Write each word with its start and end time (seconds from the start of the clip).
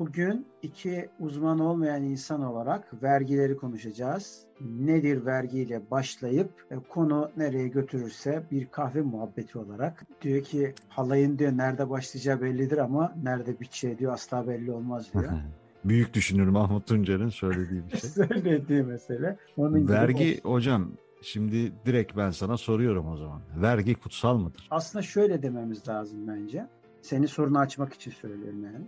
Bugün 0.00 0.46
iki 0.62 1.08
uzman 1.18 1.58
olmayan 1.58 2.02
insan 2.02 2.42
olarak 2.42 3.02
vergileri 3.02 3.56
konuşacağız. 3.56 4.44
Nedir 4.60 5.26
vergiyle 5.26 5.90
başlayıp 5.90 6.50
e, 6.70 6.74
konu 6.88 7.30
nereye 7.36 7.68
götürürse 7.68 8.42
bir 8.50 8.66
kahve 8.66 9.02
muhabbeti 9.02 9.58
olarak. 9.58 10.06
Diyor 10.22 10.44
ki 10.44 10.74
halayın 10.88 11.38
diyor 11.38 11.52
nerede 11.56 11.90
başlayacağı 11.90 12.40
bellidir 12.40 12.78
ama 12.78 13.14
nerede 13.22 13.60
biteceği 13.60 13.98
diyor 13.98 14.12
asla 14.12 14.48
belli 14.48 14.72
olmaz 14.72 15.12
diyor. 15.14 15.32
Büyük 15.84 16.14
düşünür 16.14 16.48
Mahmut 16.48 16.86
Tuncer'in 16.86 17.28
söylediği 17.28 17.82
bir 17.86 17.96
şey. 17.96 18.10
söylediği 18.28 18.82
mesele. 18.82 19.36
Onun 19.56 19.88
Vergi 19.88 20.24
gibi 20.24 20.40
hocam 20.42 20.92
şimdi 21.22 21.72
direkt 21.86 22.16
ben 22.16 22.30
sana 22.30 22.56
soruyorum 22.56 23.08
o 23.08 23.16
zaman. 23.16 23.42
Vergi 23.56 23.94
kutsal 23.94 24.38
mıdır? 24.38 24.68
Aslında 24.70 25.02
şöyle 25.02 25.42
dememiz 25.42 25.88
lazım 25.88 26.28
bence. 26.28 26.66
Seni 27.02 27.28
sorunu 27.28 27.58
açmak 27.58 27.92
için 27.92 28.10
söylüyorum 28.10 28.64
yani. 28.64 28.86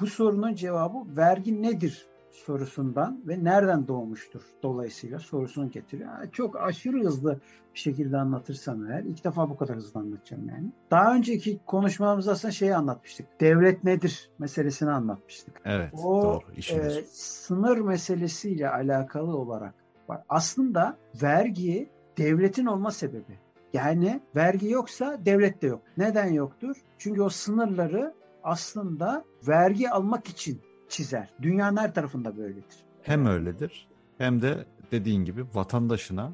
Bu 0.00 0.06
sorunun 0.06 0.54
cevabı 0.54 1.16
vergi 1.16 1.62
nedir 1.62 2.06
sorusundan 2.30 3.20
ve 3.28 3.44
nereden 3.44 3.88
doğmuştur 3.88 4.42
dolayısıyla 4.62 5.18
sorusunu 5.18 5.70
getiriyor. 5.70 6.12
Yani 6.12 6.30
çok 6.32 6.56
aşırı 6.56 7.04
hızlı 7.04 7.40
bir 7.74 7.78
şekilde 7.78 8.16
anlatırsam 8.16 8.90
eğer 8.90 9.02
ilk 9.02 9.24
defa 9.24 9.50
bu 9.50 9.56
kadar 9.56 9.76
hızlı 9.76 10.00
anlatacağım 10.00 10.48
yani. 10.48 10.72
Daha 10.90 11.14
önceki 11.14 11.60
konuşmamızda 11.66 12.32
aslında 12.32 12.52
şeyi 12.52 12.74
anlatmıştık. 12.74 13.40
Devlet 13.40 13.84
nedir 13.84 14.30
meselesini 14.38 14.90
anlatmıştık. 14.90 15.60
Evet 15.64 15.94
o, 15.94 16.22
doğru. 16.22 16.80
E, 16.80 17.02
sınır 17.12 17.78
meselesiyle 17.78 18.70
alakalı 18.70 19.36
olarak 19.36 19.74
var. 20.08 20.22
Aslında 20.28 20.96
vergi 21.22 21.88
devletin 22.18 22.66
olma 22.66 22.90
sebebi. 22.90 23.38
Yani 23.72 24.20
vergi 24.36 24.70
yoksa 24.70 25.20
devlet 25.24 25.62
de 25.62 25.66
yok. 25.66 25.82
Neden 25.96 26.32
yoktur? 26.32 26.76
Çünkü 26.98 27.22
o 27.22 27.28
sınırları 27.28 28.14
aslında 28.42 29.24
vergi 29.48 29.90
almak 29.90 30.28
için 30.28 30.60
çizer. 30.88 31.28
Dünyanın 31.42 31.76
her 31.76 31.94
tarafında 31.94 32.36
böyledir. 32.36 32.84
Hem 33.02 33.26
öyledir 33.26 33.88
hem 34.18 34.42
de 34.42 34.64
dediğin 34.92 35.24
gibi 35.24 35.44
vatandaşına 35.54 36.32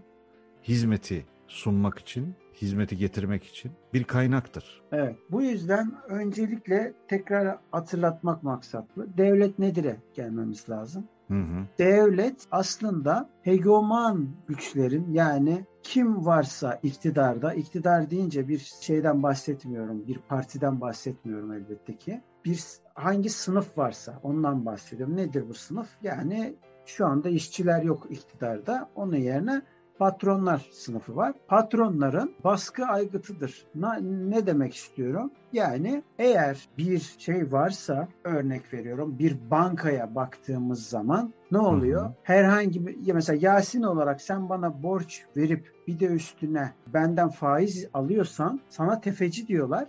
hizmeti 0.63 1.27
sunmak 1.47 1.99
için, 1.99 2.35
hizmeti 2.55 2.97
getirmek 2.97 3.45
için 3.45 3.73
bir 3.95 4.05
kaynaktır. 4.05 4.83
Evet. 4.93 5.17
Bu 5.31 5.43
yüzden 5.43 5.93
öncelikle 6.09 6.95
tekrar 7.09 7.59
hatırlatmak 7.71 8.43
maksatlı. 8.43 9.17
Devlet 9.17 9.59
nedir'e 9.59 9.97
gelmemiz 10.15 10.69
lazım. 10.69 11.09
Hı 11.29 11.35
hı. 11.35 11.67
Devlet 11.79 12.47
aslında 12.51 13.31
hegeman 13.43 14.29
güçlerin 14.49 15.13
yani 15.13 15.65
kim 15.83 16.27
varsa 16.27 16.81
iktidarda, 16.83 17.55
iktidar 17.55 18.11
deyince 18.11 18.49
bir 18.49 18.59
şeyden 18.81 19.23
bahsetmiyorum, 19.23 20.07
bir 20.07 20.19
partiden 20.19 20.81
bahsetmiyorum 20.81 21.53
elbette 21.53 21.97
ki. 21.97 22.23
Bir 22.45 22.65
hangi 22.95 23.31
sınıf 23.31 23.79
varsa 23.79 24.21
ondan 24.23 24.67
bahsediyorum. 24.67 25.17
Nedir 25.17 25.49
bu 25.49 25.55
sınıf? 25.55 25.89
Yani 26.03 26.55
şu 26.87 27.07
anda 27.07 27.29
işçiler 27.29 27.83
yok 27.83 28.07
iktidarda. 28.11 28.91
Onun 28.95 29.17
yerine 29.17 29.63
patronlar 29.99 30.69
sınıfı 30.73 31.17
var. 31.17 31.35
Patronların 31.49 32.35
baskı 32.45 32.85
aygıtıdır. 32.85 33.67
Ne 34.03 34.47
demek 34.47 34.75
istiyorum? 34.75 35.31
Yani 35.53 36.03
eğer 36.19 36.69
bir 36.79 37.15
şey 37.19 37.53
varsa 37.53 38.09
örnek 38.25 38.73
veriyorum 38.75 39.19
bir 39.19 39.37
bankaya 39.51 40.15
baktığımız 40.15 40.87
zaman 40.87 41.33
ne 41.51 41.59
oluyor? 41.59 42.03
Hı 42.03 42.07
hı. 42.07 42.15
Herhangi 42.23 42.87
bir 42.87 43.13
mesela 43.13 43.39
Yasin 43.41 43.83
olarak 43.83 44.21
sen 44.21 44.49
bana 44.49 44.83
borç 44.83 45.23
verip 45.37 45.73
bir 45.87 46.01
de 46.01 46.07
üstüne 46.07 46.73
benden 46.87 47.29
faiz 47.29 47.89
alıyorsan 47.95 48.61
sana 48.69 49.01
tefeci 49.01 49.47
diyorlar. 49.47 49.89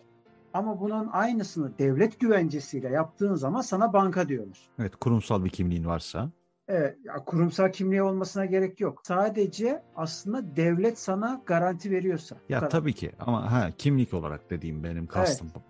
Ama 0.53 0.79
bunun 0.79 1.07
aynısını 1.11 1.77
devlet 1.79 2.19
güvencesiyle 2.19 2.89
yaptığın 2.89 3.35
zaman 3.35 3.61
sana 3.61 3.93
banka 3.93 4.27
diyorlar. 4.27 4.59
Evet 4.79 4.95
kurumsal 4.95 5.45
bir 5.45 5.49
kimliğin 5.49 5.85
varsa. 5.85 6.29
Evet, 6.67 6.97
ya 7.03 7.13
kurumsal 7.13 7.71
kimliği 7.71 8.01
olmasına 8.01 8.45
gerek 8.45 8.79
yok. 8.79 9.01
Sadece 9.03 9.83
aslında 9.95 10.55
devlet 10.55 10.99
sana 10.99 11.41
garanti 11.45 11.91
veriyorsa. 11.91 12.37
Ya 12.49 12.69
tabii 12.69 12.93
ki 12.93 13.11
ama 13.19 13.51
ha 13.51 13.71
kimlik 13.77 14.13
olarak 14.13 14.49
dediğim 14.49 14.83
benim 14.83 15.07
kastım 15.07 15.47
evet. 15.55 15.65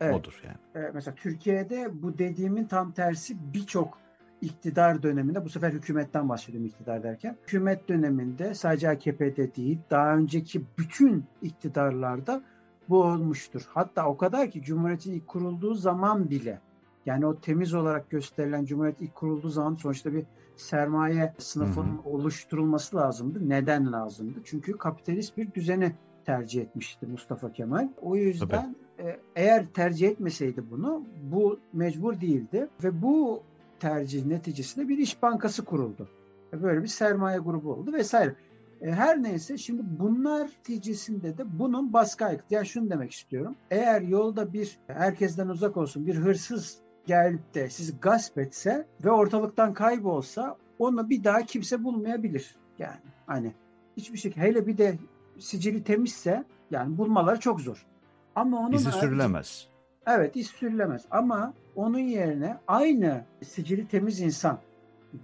evet. 0.00 0.14
odur 0.14 0.42
yani. 0.44 0.56
Evet, 0.74 0.90
mesela 0.94 1.14
Türkiye'de 1.14 2.02
bu 2.02 2.18
dediğimin 2.18 2.64
tam 2.64 2.92
tersi 2.92 3.36
birçok 3.54 3.98
iktidar 4.40 5.02
döneminde 5.02 5.44
bu 5.44 5.48
sefer 5.48 5.72
hükümetten 5.72 6.28
bahsediyorum 6.28 6.66
iktidar 6.66 7.02
derken. 7.02 7.36
Hükümet 7.42 7.88
döneminde 7.88 8.54
sadece 8.54 8.90
AKP'de 8.90 9.54
değil 9.54 9.78
daha 9.90 10.16
önceki 10.16 10.62
bütün 10.78 11.24
iktidarlarda 11.42 12.42
bu 12.88 13.02
olmuştur. 13.02 13.62
Hatta 13.68 14.06
o 14.06 14.16
kadar 14.16 14.50
ki 14.50 14.62
Cumhuriyet'in 14.62 15.12
ilk 15.12 15.28
kurulduğu 15.28 15.74
zaman 15.74 16.30
bile 16.30 16.60
yani 17.06 17.26
o 17.26 17.40
temiz 17.40 17.74
olarak 17.74 18.10
gösterilen 18.10 18.64
Cumhuriyet 18.64 19.00
ilk 19.00 19.14
kurulduğu 19.14 19.48
zaman 19.48 19.74
sonuçta 19.74 20.12
bir 20.12 20.24
sermaye 20.60 21.34
sınıfının 21.38 21.98
hı 21.98 22.02
hı. 22.02 22.08
oluşturulması 22.08 22.96
lazımdı. 22.96 23.48
Neden 23.48 23.92
lazımdı? 23.92 24.38
Çünkü 24.44 24.78
kapitalist 24.78 25.36
bir 25.36 25.54
düzeni 25.54 25.92
tercih 26.24 26.62
etmişti 26.62 27.06
Mustafa 27.06 27.52
Kemal. 27.52 27.88
O 28.02 28.16
yüzden 28.16 28.76
Tabii. 28.98 29.16
eğer 29.36 29.66
tercih 29.74 30.08
etmeseydi 30.08 30.70
bunu 30.70 31.04
bu 31.22 31.58
mecbur 31.72 32.20
değildi 32.20 32.68
ve 32.84 33.02
bu 33.02 33.42
tercih 33.80 34.26
neticesinde 34.26 34.88
bir 34.88 34.98
iş 34.98 35.22
bankası 35.22 35.64
kuruldu. 35.64 36.08
Böyle 36.52 36.82
bir 36.82 36.88
sermaye 36.88 37.38
grubu 37.38 37.72
oldu 37.72 37.92
vesaire. 37.92 38.34
E, 38.80 38.90
her 38.90 39.22
neyse 39.22 39.58
şimdi 39.58 39.82
bunlar 39.98 40.50
neticesinde 40.68 41.38
de 41.38 41.58
bunun 41.58 41.92
baskı 41.92 42.24
aykırı. 42.24 42.46
Yani 42.50 42.66
şunu 42.66 42.90
demek 42.90 43.12
istiyorum. 43.12 43.54
Eğer 43.70 44.02
yolda 44.02 44.52
bir 44.52 44.78
herkesten 44.86 45.48
uzak 45.48 45.76
olsun 45.76 46.06
bir 46.06 46.14
hırsız 46.14 46.78
gelip 47.10 47.54
de 47.54 47.70
sizi 47.70 48.00
gasp 48.00 48.38
etse 48.38 48.86
ve 49.04 49.10
ortalıktan 49.10 49.74
kaybolsa 49.74 50.56
onu 50.78 51.10
bir 51.10 51.24
daha 51.24 51.42
kimse 51.42 51.84
bulmayabilir. 51.84 52.56
Yani 52.78 53.00
hani 53.26 53.52
hiçbir 53.96 54.18
şekilde 54.18 54.44
hele 54.44 54.66
bir 54.66 54.78
de 54.78 54.98
sicili 55.38 55.84
temizse 55.84 56.44
yani 56.70 56.98
bulmaları 56.98 57.40
çok 57.40 57.60
zor. 57.60 57.86
Ama 58.34 58.58
onun 58.58 58.72
İzi 58.72 58.92
sürülemez. 58.92 59.68
Evet 60.06 60.36
iz 60.36 60.46
sürülemez 60.46 61.02
ama 61.10 61.54
onun 61.76 61.98
yerine 61.98 62.56
aynı 62.68 63.24
sicili 63.42 63.88
temiz 63.88 64.20
insan 64.20 64.58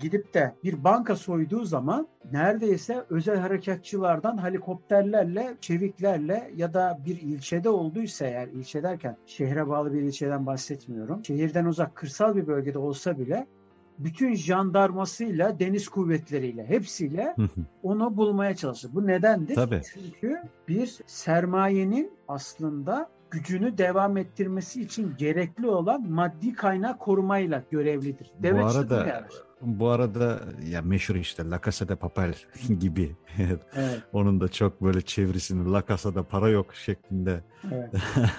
gidip 0.00 0.34
de 0.34 0.54
bir 0.64 0.84
banka 0.84 1.16
soyduğu 1.16 1.64
zaman 1.64 2.08
neredeyse 2.32 3.04
özel 3.10 3.38
harekatçılardan 3.38 4.44
helikopterlerle, 4.44 5.56
çeviklerle 5.60 6.50
ya 6.56 6.74
da 6.74 6.98
bir 7.06 7.21
ilçede 7.21 7.68
olduysa 7.68 8.27
eğer 8.27 8.48
ilçe 8.48 8.83
derken 8.83 9.16
şehre 9.27 9.68
bağlı 9.68 9.92
bir 9.92 10.03
ilçeden 10.03 10.47
bahsetmiyorum. 10.47 11.24
Şehirden 11.24 11.65
uzak 11.65 11.94
kırsal 11.94 12.36
bir 12.36 12.47
bölgede 12.47 12.78
olsa 12.78 13.18
bile 13.18 13.47
bütün 13.98 14.34
jandarmasıyla, 14.34 15.59
deniz 15.59 15.89
kuvvetleriyle, 15.89 16.66
hepsiyle 16.68 17.34
onu 17.82 18.16
bulmaya 18.16 18.56
çalışır. 18.56 18.91
Bu 18.94 19.06
nedendir? 19.06 19.54
Tabii. 19.54 19.80
Çünkü 19.94 20.42
bir 20.68 20.98
sermayenin 21.06 22.12
aslında 22.28 23.09
gücünü 23.30 23.78
devam 23.78 24.16
ettirmesi 24.16 24.82
için 24.82 25.15
gerekli 25.18 25.68
olan 25.68 26.10
maddi 26.10 26.53
kaynak 26.53 27.00
korumayla 27.00 27.62
görevlidir. 27.71 28.30
Devlet 28.42 28.62
bu 28.62 28.66
arada 28.66 29.27
bu 29.62 29.88
arada 29.88 30.41
ya 30.68 30.82
meşhur 30.82 31.14
işte 31.14 31.50
La 31.50 31.60
Casa 31.64 31.88
de 31.88 31.97
Papel 31.97 32.34
gibi. 32.80 33.16
evet. 33.38 33.62
Onun 34.12 34.41
da 34.41 34.48
çok 34.48 34.82
böyle 34.82 35.00
çevirisini 35.03 35.72
La 35.72 35.82
Casa'da 35.88 36.22
para 36.22 36.48
yok 36.48 36.74
şeklinde 36.74 37.41
evet. 37.72 37.94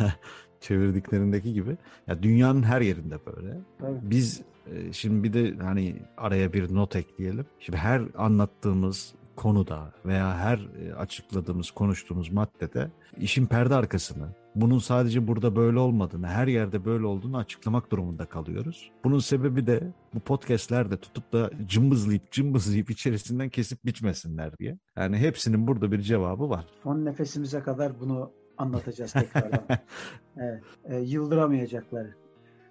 çevirdiklerindeki 0.62 1.54
gibi. 1.54 1.78
Ya 2.08 2.24
dünyanın 2.24 2.64
her 2.64 2.82
yerinde 2.82 3.18
böyle. 3.26 3.58
Evet. 3.84 4.02
Biz 4.02 4.42
e, 4.74 4.94
şimdi 4.94 5.24
bir 5.24 5.34
de 5.34 5.64
hani 5.64 5.96
araya 6.18 6.54
bir 6.54 6.76
not 6.76 6.96
ekleyelim. 6.96 7.46
Şimdi 7.60 7.78
her 7.78 8.02
anlattığımız 8.18 9.14
konuda 9.36 9.94
veya 10.06 10.38
her 10.38 10.58
e, 10.58 10.94
açıkladığımız, 10.94 11.72
konuştuğumuz 11.72 12.32
maddede 12.32 12.92
işin 13.18 13.46
perde 13.46 13.76
arkasını, 13.76 14.28
bunun 14.62 14.80
sadece 14.80 15.28
burada 15.28 15.56
böyle 15.56 15.80
olmadığını, 15.80 16.28
her 16.28 16.48
yerde 16.48 16.86
böyle 16.86 17.06
olduğunu 17.06 17.38
açıklamak 17.38 17.92
durumunda 17.92 18.26
kalıyoruz. 18.26 18.92
Bunun 19.04 19.20
sebebi 19.20 19.68
de 19.68 19.94
bu 20.14 20.20
podcastlerde 20.20 20.98
tutup 20.98 21.34
da 21.34 21.50
cımbızlayıp 21.68 22.32
cımbızlayıp 22.32 22.90
içerisinden 22.90 23.50
kesip 23.50 23.86
biçmesinler 23.86 24.58
diye. 24.58 24.78
Yani 24.96 25.18
hepsinin 25.18 25.68
burada 25.68 25.92
bir 25.92 26.02
cevabı 26.02 26.50
var. 26.50 26.66
Son 26.84 27.06
nefesimize 27.06 27.60
kadar 27.60 28.00
bunu 28.00 28.32
anlatacağız 28.58 29.14
tekrardan. 29.14 29.66
evet, 30.38 30.64
e, 30.86 30.98
yıldıramayacakları. 30.98 32.16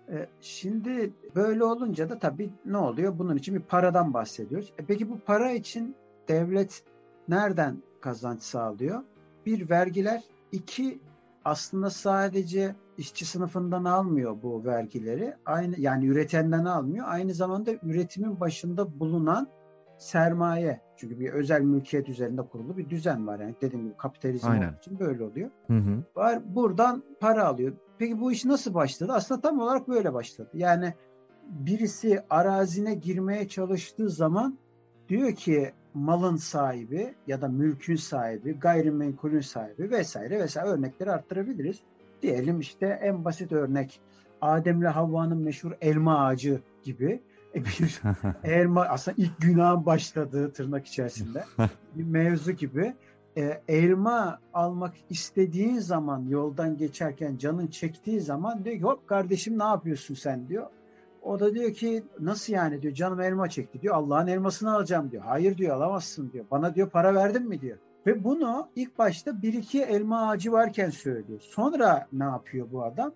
E, 0.09 0.27
şimdi 0.41 1.12
böyle 1.35 1.65
olunca 1.65 2.11
da 2.11 2.19
tabii 2.19 2.50
ne 2.65 2.77
oluyor? 2.77 3.19
Bunun 3.19 3.37
için 3.37 3.55
bir 3.55 3.61
paradan 3.61 4.15
bahsediyoruz. 4.15 4.73
E, 4.79 4.85
peki 4.85 5.11
bu 5.11 5.19
para 5.19 5.50
için 5.53 5.97
devlet 6.29 6.82
nereden 7.29 7.82
kazanç 8.00 8.43
sağlıyor? 8.43 9.03
Bir 9.47 9.71
vergiler, 9.71 10.23
iki 10.53 10.99
aslında 11.46 11.90
sadece 11.90 12.75
işçi 12.98 13.26
sınıfından 13.26 13.84
almıyor 13.84 14.43
bu 14.43 14.64
vergileri. 14.64 15.34
Aynı 15.46 15.81
yani 15.81 16.06
üretenden 16.06 16.64
almıyor. 16.64 17.06
Aynı 17.08 17.34
zamanda 17.34 17.70
üretimin 17.82 18.40
başında 18.40 19.00
bulunan 19.00 19.48
sermaye. 19.98 20.81
Çünkü 20.96 21.20
bir 21.20 21.32
özel 21.32 21.60
mülkiyet 21.60 22.08
üzerinde 22.08 22.43
kurulu 22.43 22.76
bir 22.76 22.90
düzen 22.90 23.26
var. 23.26 23.40
Yani 23.40 23.54
dediğim 23.60 23.84
gibi 23.84 23.96
kapitalizm 23.96 24.50
Aynen. 24.50 24.75
için 24.78 24.98
böyle 24.98 25.25
oluyor. 25.25 25.50
Hı 25.66 25.76
hı. 25.76 26.04
Var 26.16 26.54
buradan 26.54 27.02
para 27.20 27.46
alıyor. 27.46 27.72
Peki 27.98 28.20
bu 28.20 28.32
iş 28.32 28.44
nasıl 28.44 28.75
başladı? 28.75 29.12
Aslında 29.14 29.40
tam 29.40 29.60
olarak 29.60 29.88
böyle 29.88 30.14
başladı. 30.14 30.50
Yani 30.54 30.94
birisi 31.48 32.22
arazine 32.31 32.94
girmeye 32.94 33.48
çalıştığı 33.48 34.10
zaman 34.10 34.58
diyor 35.08 35.34
ki 35.34 35.72
malın 35.96 36.37
sahibi 36.37 37.14
ya 37.26 37.40
da 37.40 37.48
mülkün 37.48 37.96
sahibi, 37.96 38.52
gayrimenkulün 38.52 39.40
sahibi 39.40 39.90
vesaire 39.90 40.40
vesaire 40.40 40.69
örnekleri 40.69 41.10
arttırabiliriz. 41.10 41.81
Diyelim 42.22 42.60
işte 42.60 42.87
en 43.02 43.25
basit 43.25 43.52
örnek 43.52 44.00
Adem'le 44.40 44.84
Havva'nın 44.84 45.38
meşhur 45.38 45.72
elma 45.81 46.26
ağacı 46.26 46.60
gibi 46.82 47.20
e, 47.54 47.64
bir 47.64 48.00
elma 48.44 48.84
aslında 48.84 49.14
ilk 49.19 49.40
günahın 49.40 49.87
başladığı 49.87 50.52
tırnak 50.52 50.87
içerisinde 50.87 51.44
bir 51.94 52.04
mevzu 52.04 52.52
gibi 52.52 52.94
e, 53.37 53.62
elma 53.69 54.38
almak 54.54 54.94
istediğin 55.10 55.78
zaman 55.78 56.25
yoldan 56.28 56.76
geçerken 56.76 57.37
canın 57.37 57.66
çektiği 57.66 58.20
zaman 58.20 58.64
diyor 58.64 58.76
ki 58.76 58.82
hop 58.82 59.08
kardeşim 59.08 59.58
ne 59.58 59.64
yapıyorsun 59.64 60.14
sen 60.14 60.48
diyor. 60.48 60.66
O 61.26 61.40
da 61.40 61.55
diyor 61.55 61.73
ki 61.73 62.05
nasıl 62.20 62.52
yani 62.52 62.82
diyor 62.82 62.94
canım 62.94 63.20
elma 63.20 63.49
çekti 63.49 63.82
diyor 63.82 63.94
Allah'ın 63.94 64.26
elmasını 64.26 64.75
alacağım 64.75 65.11
diyor. 65.11 65.23
Hayır 65.23 65.58
diyor 65.58 65.76
alamazsın 65.76 66.32
diyor. 66.32 66.44
Bana 66.50 66.75
diyor 66.75 66.90
para 66.90 67.14
verdin 67.14 67.49
mi 67.49 67.61
diyor. 67.61 67.78
Ve 68.06 68.25
bunu 68.25 68.69
ilk 68.76 68.99
başta 68.99 69.43
bir 69.43 69.52
iki 69.52 69.82
elma 69.82 70.28
ağacı 70.28 70.52
varken 70.52 70.90
söylüyor. 70.90 71.40
Sonra 71.40 72.06
ne 72.12 72.25
yapıyor 72.25 72.67
bu 72.73 72.84
adam? 72.84 73.12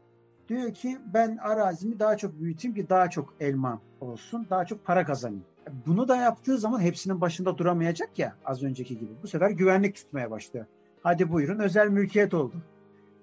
Diyor 0.48 0.74
ki 0.74 0.98
ben 1.14 1.36
arazimi 1.36 1.98
daha 1.98 2.16
çok 2.16 2.40
büyüteyim 2.40 2.74
ki 2.74 2.88
daha 2.88 3.10
çok 3.10 3.34
elma 3.40 3.80
olsun, 4.00 4.46
daha 4.50 4.64
çok 4.64 4.84
para 4.84 5.04
kazanayım. 5.04 5.44
Bunu 5.86 6.08
da 6.08 6.16
yaptığı 6.16 6.58
zaman 6.58 6.80
hepsinin 6.80 7.20
başında 7.20 7.58
duramayacak 7.58 8.18
ya 8.18 8.34
az 8.44 8.62
önceki 8.62 8.98
gibi. 8.98 9.10
Bu 9.22 9.28
sefer 9.28 9.50
güvenlik 9.50 9.96
tutmaya 9.96 10.30
başlıyor. 10.30 10.66
Hadi 11.02 11.32
buyurun 11.32 11.58
özel 11.58 11.88
mülkiyet 11.88 12.34
oldu. 12.34 12.54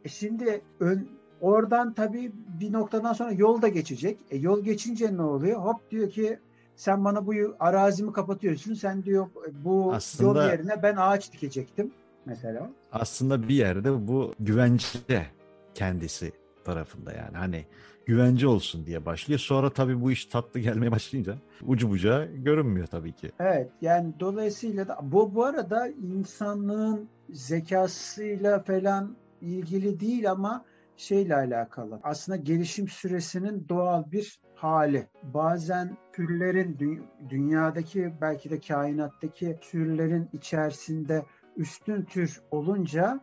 E 0.06 0.10
şimdi 0.10 0.62
ön, 0.80 1.10
oradan 1.42 1.94
tabii 1.94 2.32
bir 2.60 2.74
noktadan 2.74 3.14
sonra 3.14 3.32
yol 3.32 3.62
da 3.62 3.68
geçecek. 3.68 4.20
E 4.30 4.38
yol 4.38 4.64
geçince 4.64 5.18
ne 5.18 5.22
oluyor? 5.22 5.60
Hop 5.62 5.92
diyor 5.92 6.10
ki 6.10 6.40
sen 6.76 7.06
bana 7.06 7.28
bu 7.28 7.34
arazimi 7.60 8.14
kapatıyorsun. 8.14 8.74
Sen 8.74 9.04
diyor 9.04 9.28
bu 9.64 9.94
aslında, 9.94 10.44
yol 10.44 10.52
yerine 10.52 10.84
ben 10.84 10.96
ağaç 10.96 11.34
dikecektim 11.34 11.92
mesela. 12.26 12.70
Aslında 12.92 13.48
bir 13.48 13.56
yerde 13.56 14.08
bu 14.08 14.34
güvence 14.40 15.28
kendisi 15.74 16.32
tarafında 16.64 17.14
yani. 17.14 17.38
Hani 17.38 17.66
güvence 18.06 18.48
olsun 18.48 18.86
diye 18.86 19.06
başlıyor. 19.06 19.40
Sonra 19.40 19.70
tabii 19.70 20.02
bu 20.02 20.12
iş 20.12 20.26
tatlı 20.26 20.60
gelmeye 20.60 20.92
başlayınca 20.92 21.36
ucu 21.66 21.90
bucağı 21.90 22.26
görünmüyor 22.26 22.88
tabii 22.88 23.12
ki. 23.12 23.32
Evet 23.40 23.70
yani 23.82 24.14
dolayısıyla 24.20 24.88
da 24.88 25.00
bu 25.02 25.36
bu 25.36 25.46
arada 25.46 25.88
insanlığın 25.88 27.10
zekasıyla 27.30 28.60
falan 28.60 29.16
ilgili 29.42 30.00
değil 30.00 30.32
ama 30.32 30.66
şeyle 30.98 31.36
alakalı. 31.36 32.00
Aslında 32.04 32.36
gelişim 32.36 32.88
süresinin 32.88 33.66
doğal 33.70 34.12
bir 34.12 34.42
hali. 34.56 35.08
Bazen 35.24 35.98
türlerin 36.14 36.74
dü- 36.74 37.30
dünyadaki 37.30 38.14
belki 38.22 38.50
de 38.50 38.60
kainattaki 38.60 39.58
türlerin 39.62 40.30
içerisinde 40.34 41.26
üstün 41.58 42.04
tür 42.04 42.42
olunca 42.52 43.20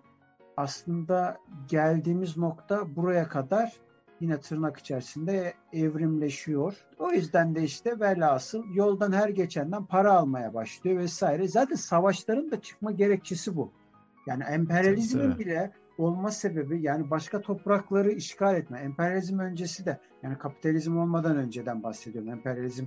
aslında 0.56 1.38
geldiğimiz 1.68 2.36
nokta 2.36 2.96
buraya 2.96 3.28
kadar 3.28 3.72
yine 4.20 4.40
tırnak 4.40 4.78
içerisinde 4.78 5.54
evrimleşiyor. 5.72 6.74
O 6.98 7.10
yüzden 7.10 7.54
de 7.54 7.62
işte 7.62 8.00
velhasıl 8.00 8.64
yoldan 8.74 9.12
her 9.12 9.28
geçenden 9.28 9.84
para 9.84 10.12
almaya 10.12 10.54
başlıyor 10.54 10.98
vesaire. 10.98 11.48
Zaten 11.48 11.76
savaşların 11.76 12.50
da 12.50 12.60
çıkma 12.60 12.92
gerekçesi 12.92 13.56
bu. 13.56 13.72
Yani 14.26 14.44
emperyalizmin 14.44 15.38
bile 15.38 15.72
olma 15.98 16.30
sebebi 16.30 16.82
yani 16.82 17.10
başka 17.10 17.40
toprakları 17.40 18.12
işgal 18.12 18.56
etme. 18.56 18.78
Emperyalizm 18.78 19.38
öncesi 19.38 19.86
de 19.86 19.98
yani 20.22 20.38
kapitalizm 20.38 20.98
olmadan 20.98 21.36
önceden 21.36 21.82
bahsediyorum. 21.82 22.30
Emperyalizm 22.30 22.84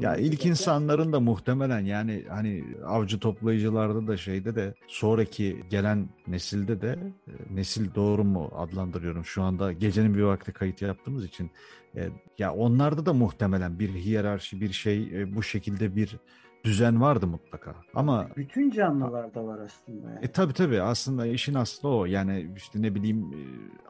ya 0.00 0.16
ilk 0.16 0.46
insanların 0.46 1.12
da 1.12 1.20
muhtemelen 1.20 1.80
yani 1.80 2.24
hani 2.28 2.64
avcı 2.86 3.20
toplayıcılarda 3.20 4.06
da 4.06 4.16
şeyde 4.16 4.54
de 4.54 4.74
sonraki 4.86 5.64
gelen 5.70 6.08
nesilde 6.26 6.80
de 6.80 6.98
e, 7.28 7.32
nesil 7.54 7.94
doğru 7.94 8.24
mu 8.24 8.50
adlandırıyorum 8.56 9.24
şu 9.24 9.42
anda 9.42 9.72
gecenin 9.72 10.14
bir 10.14 10.22
vakti 10.22 10.52
kayıt 10.52 10.82
yaptığımız 10.82 11.24
için 11.24 11.50
e, 11.96 12.08
ya 12.38 12.54
onlarda 12.54 13.06
da 13.06 13.12
muhtemelen 13.12 13.78
bir 13.78 13.94
hiyerarşi 13.94 14.60
bir 14.60 14.72
şey 14.72 15.22
e, 15.22 15.36
bu 15.36 15.42
şekilde 15.42 15.96
bir 15.96 16.16
düzen 16.64 17.00
vardı 17.00 17.26
mutlaka. 17.26 17.74
Ama 17.94 18.28
bütün 18.36 18.70
canlılarda 18.70 19.46
var 19.46 19.58
aslında. 19.58 20.10
Yani. 20.10 20.18
E 20.22 20.28
tabi 20.28 20.52
tabi 20.52 20.82
aslında 20.82 21.26
işin 21.26 21.54
aslı 21.54 21.88
o. 21.88 22.04
Yani 22.04 22.50
işte 22.56 22.82
ne 22.82 22.94
bileyim 22.94 23.22
e, 23.22 23.40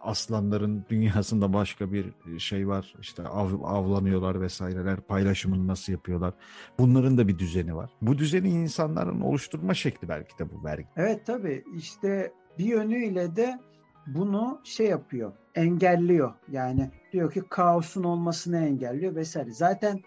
aslanların 0.00 0.84
dünyasında 0.90 1.52
başka 1.52 1.92
bir 1.92 2.14
şey 2.38 2.68
var. 2.68 2.94
İşte 3.00 3.22
av, 3.22 3.48
avlanıyorlar 3.64 4.40
vesaireler. 4.40 5.00
Paylaşımını 5.00 5.66
nasıl 5.66 5.92
yapıyorlar. 5.92 6.34
Bunların 6.78 7.18
da 7.18 7.28
bir 7.28 7.38
düzeni 7.38 7.76
var. 7.76 7.90
Bu 8.02 8.18
düzeni 8.18 8.48
insanların 8.48 9.20
oluşturma 9.20 9.74
şekli 9.74 10.08
belki 10.08 10.38
de 10.38 10.52
bu 10.52 10.64
vergi. 10.64 10.86
Evet 10.96 11.26
tabi 11.26 11.64
işte 11.76 12.32
bir 12.58 12.64
yönüyle 12.64 13.36
de 13.36 13.60
bunu 14.06 14.60
şey 14.64 14.86
yapıyor, 14.86 15.32
engelliyor. 15.54 16.32
Yani 16.50 16.90
diyor 17.12 17.32
ki 17.32 17.42
kaosun 17.48 18.04
olmasını 18.04 18.58
engelliyor 18.58 19.14
vesaire. 19.14 19.50
Zaten 19.50 20.00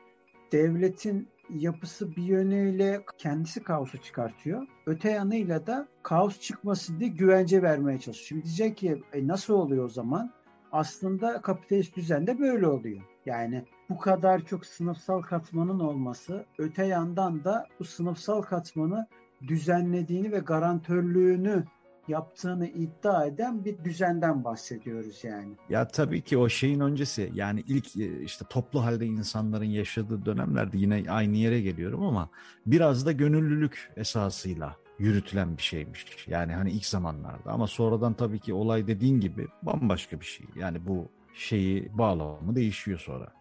devletin 0.51 1.27
yapısı 1.50 2.15
bir 2.15 2.23
yönüyle 2.23 3.01
kendisi 3.17 3.63
kaosu 3.63 3.97
çıkartıyor. 3.97 4.67
Öte 4.85 5.12
yanıyla 5.12 5.67
da 5.67 5.88
kaos 6.03 6.39
çıkmasın 6.39 7.00
diye 7.00 7.09
güvence 7.09 7.62
vermeye 7.62 8.00
çalışıyor. 8.00 8.27
Şimdi 8.27 8.43
diyecek 8.43 8.77
ki 8.77 9.03
e, 9.13 9.27
nasıl 9.27 9.53
oluyor 9.53 9.85
o 9.85 9.89
zaman? 9.89 10.31
Aslında 10.71 11.41
kapitalist 11.41 11.95
düzende 11.95 12.39
böyle 12.39 12.67
oluyor. 12.67 13.01
Yani 13.25 13.65
bu 13.89 13.97
kadar 13.97 14.45
çok 14.45 14.65
sınıfsal 14.65 15.21
katmanın 15.21 15.79
olması 15.79 16.45
öte 16.57 16.85
yandan 16.85 17.43
da 17.43 17.67
bu 17.79 17.83
sınıfsal 17.83 18.41
katmanı 18.41 19.07
düzenlediğini 19.47 20.31
ve 20.31 20.39
garantörlüğünü 20.39 21.63
yaptığını 22.07 22.67
iddia 22.67 23.25
eden 23.25 23.65
bir 23.65 23.83
düzenden 23.83 24.43
bahsediyoruz 24.43 25.24
yani. 25.24 25.53
Ya 25.69 25.88
tabii 25.88 26.22
ki 26.22 26.38
o 26.38 26.50
şeyin 26.50 26.79
öncesi 26.79 27.31
yani 27.33 27.63
ilk 27.67 27.98
e, 27.98 28.22
işte 28.22 28.45
toplu 28.50 28.83
halde 28.83 29.05
insanların 29.05 29.65
yaşadığı 29.65 30.25
dönemlerde 30.25 30.77
yine 30.77 31.03
aynı 31.10 31.38
yere 31.38 31.62
geliyorum 31.62 32.03
ama 32.03 32.29
biraz 32.65 33.05
da 33.05 33.12
gönüllülük 33.12 33.91
esasıyla 33.98 34.75
yürütülen 35.00 35.57
bir 35.57 35.62
şeymiş. 35.62 36.27
Yani 36.27 36.53
hani 36.53 36.72
ilk 36.72 36.86
zamanlarda 36.86 37.51
ama 37.51 37.67
sonradan 37.67 38.13
tabii 38.13 38.39
ki 38.39 38.53
olay 38.53 38.88
dediğin 38.88 39.19
gibi 39.19 39.48
bambaşka 39.62 40.19
bir 40.19 40.25
şey. 40.25 40.48
Yani 40.55 40.88
bu 40.88 41.07
şeyi 41.33 41.98
bağlamı 41.98 42.55
değişiyor 42.55 43.00
sonra. 43.00 43.33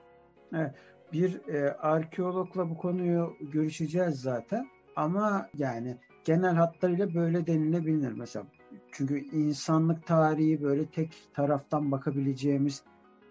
Evet. 0.55 0.75
Bir 1.13 1.49
e, 1.49 1.73
arkeologla 1.73 2.71
bu 2.71 2.77
konuyu 2.77 3.37
görüşeceğiz 3.41 4.21
zaten. 4.21 4.69
Ama 4.97 5.49
yani 5.57 5.97
genel 6.25 6.55
hatlarıyla 6.55 7.15
böyle 7.15 7.47
denilebilir 7.47 8.13
mesela. 8.13 8.47
Çünkü 8.93 9.19
insanlık 9.19 10.07
tarihi 10.07 10.63
böyle 10.63 10.87
tek 10.87 11.29
taraftan 11.35 11.93
bakabileceğimiz 11.93 12.83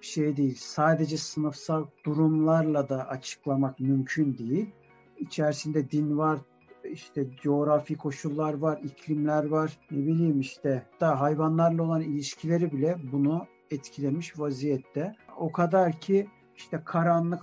bir 0.02 0.06
şey 0.06 0.38
değil. 0.38 0.56
Sadece 0.60 1.18
sınıfsal 1.18 1.86
durumlarla 2.06 2.90
da 2.90 3.08
açıklamak 3.10 3.80
mümkün 3.80 4.38
değil. 4.38 4.70
İçerisinde 5.18 5.92
din 5.92 6.18
var, 6.18 6.40
işte 6.84 7.30
coğrafi 7.44 7.98
koşullar 7.98 8.54
var, 8.54 8.80
iklimler 8.84 9.46
var, 9.46 9.78
ne 9.92 9.98
bileyim 9.98 10.40
işte 10.40 10.88
da 11.00 11.20
hayvanlarla 11.20 11.84
olan 11.84 12.02
ilişkileri 12.02 12.72
bile 12.72 12.98
bunu 13.12 13.48
etkilemiş 13.72 14.40
vaziyette. 14.40 15.16
O 15.38 15.52
kadar 15.52 16.00
ki 16.00 16.28
işte 16.56 16.82
karanlık 16.86 17.42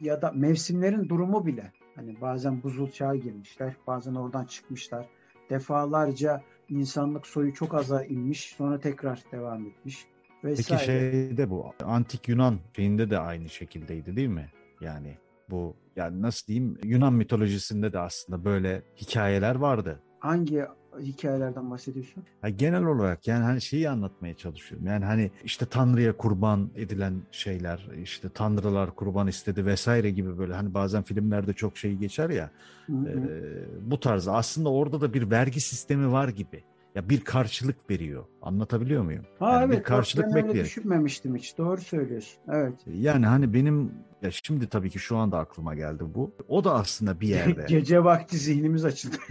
ya 0.00 0.22
da 0.22 0.32
mevsimlerin 0.34 1.08
durumu 1.08 1.46
bile 1.46 1.72
Hani 1.96 2.20
bazen 2.20 2.62
buzul 2.62 2.90
çağa 2.90 3.16
girmişler, 3.16 3.76
bazen 3.86 4.14
oradan 4.14 4.44
çıkmışlar. 4.44 5.06
Defalarca 5.50 6.42
insanlık 6.68 7.26
soyu 7.26 7.54
çok 7.54 7.74
aza 7.74 8.04
inmiş, 8.04 8.54
sonra 8.56 8.80
tekrar 8.80 9.22
devam 9.32 9.66
etmiş. 9.66 10.06
Vesaire. 10.44 10.80
Peki 10.80 10.84
şeyde 10.84 11.50
bu 11.50 11.72
antik 11.84 12.28
Yunan 12.28 12.58
şeyinde 12.76 13.10
de 13.10 13.18
aynı 13.18 13.48
şekildeydi 13.48 14.16
değil 14.16 14.28
mi? 14.28 14.50
Yani 14.80 15.18
bu 15.50 15.76
yani 15.96 16.22
nasıl 16.22 16.46
diyeyim 16.46 16.78
Yunan 16.84 17.12
mitolojisinde 17.12 17.92
de 17.92 17.98
aslında 17.98 18.44
böyle 18.44 18.82
hikayeler 18.96 19.54
vardı. 19.54 20.02
Hangi 20.18 20.64
hikayelerden 21.00 21.70
bahsediyorsun? 21.70 22.24
Ya 22.42 22.50
genel 22.50 22.84
olarak 22.84 23.28
yani 23.28 23.44
hani 23.44 23.60
şeyi 23.60 23.90
anlatmaya 23.90 24.34
çalışıyorum. 24.34 24.86
Yani 24.86 25.04
hani 25.04 25.30
işte 25.44 25.66
Tanrı'ya 25.66 26.16
kurban 26.16 26.70
edilen 26.76 27.14
şeyler, 27.30 27.88
işte 28.02 28.28
Tanrılar 28.28 28.94
kurban 28.94 29.26
istedi 29.28 29.66
vesaire 29.66 30.10
gibi 30.10 30.38
böyle 30.38 30.54
hani 30.54 30.74
bazen 30.74 31.02
filmlerde 31.02 31.52
çok 31.52 31.78
şey 31.78 31.94
geçer 31.94 32.30
ya. 32.30 32.50
Hı 32.86 32.92
hı. 32.92 33.08
E, 33.08 33.90
bu 33.90 34.00
tarz 34.00 34.28
aslında 34.28 34.68
orada 34.68 35.00
da 35.00 35.14
bir 35.14 35.30
vergi 35.30 35.60
sistemi 35.60 36.12
var 36.12 36.28
gibi. 36.28 36.64
Ya 36.94 37.08
bir 37.08 37.20
karşılık 37.20 37.90
veriyor. 37.90 38.24
Anlatabiliyor 38.42 39.02
muyum? 39.02 39.24
Ha 39.38 39.52
yani 39.52 39.64
evet. 39.64 39.78
Bir 39.78 39.82
karşılık 39.82 40.34
ben 40.34 40.48
öyle 40.48 40.64
düşünmemiştim 40.64 41.36
hiç. 41.36 41.58
Doğru 41.58 41.80
söylüyorsun. 41.80 42.38
Evet. 42.48 42.74
Yani 42.86 43.26
hani 43.26 43.54
benim 43.54 43.92
ya 44.22 44.30
şimdi 44.30 44.66
tabii 44.66 44.90
ki 44.90 44.98
şu 44.98 45.16
anda 45.16 45.38
aklıma 45.38 45.74
geldi 45.74 46.04
bu. 46.14 46.30
O 46.48 46.64
da 46.64 46.74
aslında 46.74 47.20
bir 47.20 47.28
yerde. 47.38 47.64
Gece 47.68 48.04
vakti 48.04 48.38
zihnimiz 48.38 48.84
açıldı. 48.84 49.16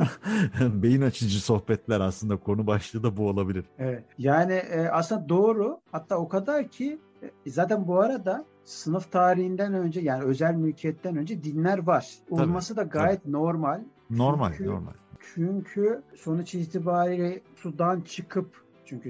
Beyin 0.60 1.02
açıcı 1.02 1.40
sohbetler 1.42 2.00
aslında 2.00 2.36
konu 2.36 2.66
başlığı 2.66 3.02
da 3.02 3.16
bu 3.16 3.28
olabilir. 3.28 3.64
Evet. 3.78 4.04
Yani 4.18 4.52
e, 4.52 4.88
aslında 4.88 5.28
doğru. 5.28 5.80
Hatta 5.92 6.16
o 6.16 6.28
kadar 6.28 6.68
ki 6.68 6.98
e, 7.22 7.50
zaten 7.50 7.86
bu 7.86 8.00
arada 8.00 8.44
sınıf 8.64 9.12
tarihinden 9.12 9.74
önce 9.74 10.00
yani 10.00 10.24
özel 10.24 10.54
mülkiyetten 10.54 11.16
önce 11.16 11.44
dinler 11.44 11.78
var. 11.78 12.14
Olması 12.30 12.76
da 12.76 12.82
gayet 12.82 13.22
tabii. 13.22 13.32
normal. 13.32 13.80
Normal, 14.10 14.52
Çünkü 14.56 14.70
normal. 14.70 14.92
Çünkü 15.34 16.02
sonuç 16.16 16.54
itibariyle 16.54 17.40
sudan 17.56 18.00
çıkıp 18.00 18.69
çünkü 18.90 19.08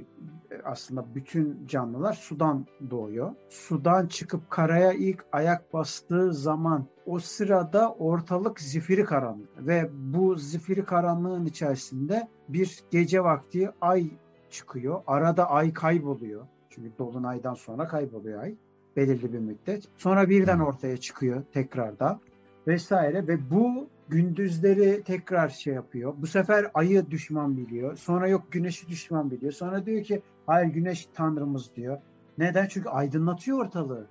e, 0.50 0.62
aslında 0.64 1.14
bütün 1.14 1.66
canlılar 1.66 2.12
sudan 2.12 2.66
doğuyor. 2.90 3.34
Sudan 3.48 4.06
çıkıp 4.06 4.50
karaya 4.50 4.92
ilk 4.92 5.24
ayak 5.32 5.72
bastığı 5.72 6.32
zaman 6.32 6.86
o 7.06 7.18
sırada 7.18 7.92
ortalık 7.92 8.60
zifiri 8.60 9.04
karanlık 9.04 9.66
ve 9.66 9.90
bu 9.92 10.34
zifiri 10.36 10.84
karanlığın 10.84 11.44
içerisinde 11.44 12.28
bir 12.48 12.80
gece 12.90 13.20
vakti 13.20 13.70
ay 13.80 14.10
çıkıyor. 14.50 15.02
Arada 15.06 15.50
ay 15.50 15.72
kayboluyor. 15.72 16.46
Çünkü 16.70 16.98
dolunaydan 16.98 17.54
sonra 17.54 17.88
kayboluyor 17.88 18.42
ay 18.42 18.54
belirli 18.96 19.32
bir 19.32 19.38
müddet. 19.38 19.88
Sonra 19.96 20.28
birden 20.28 20.58
ortaya 20.58 20.96
çıkıyor 20.96 21.42
tekrardan 21.52 22.20
vesaire 22.66 23.28
ve 23.28 23.50
bu 23.50 23.88
gündüzleri 24.10 25.02
tekrar 25.02 25.48
şey 25.48 25.74
yapıyor. 25.74 26.14
Bu 26.16 26.26
sefer 26.26 26.70
ayı 26.74 27.10
düşman 27.10 27.56
biliyor. 27.56 27.96
Sonra 27.96 28.28
yok 28.28 28.52
güneşi 28.52 28.88
düşman 28.88 29.30
biliyor. 29.30 29.52
Sonra 29.52 29.86
diyor 29.86 30.04
ki 30.04 30.22
hayır 30.46 30.68
güneş 30.72 31.08
tanrımız 31.14 31.76
diyor. 31.76 31.98
Neden? 32.38 32.66
Çünkü 32.66 32.88
aydınlatıyor 32.88 33.58
ortalığı. 33.58 34.06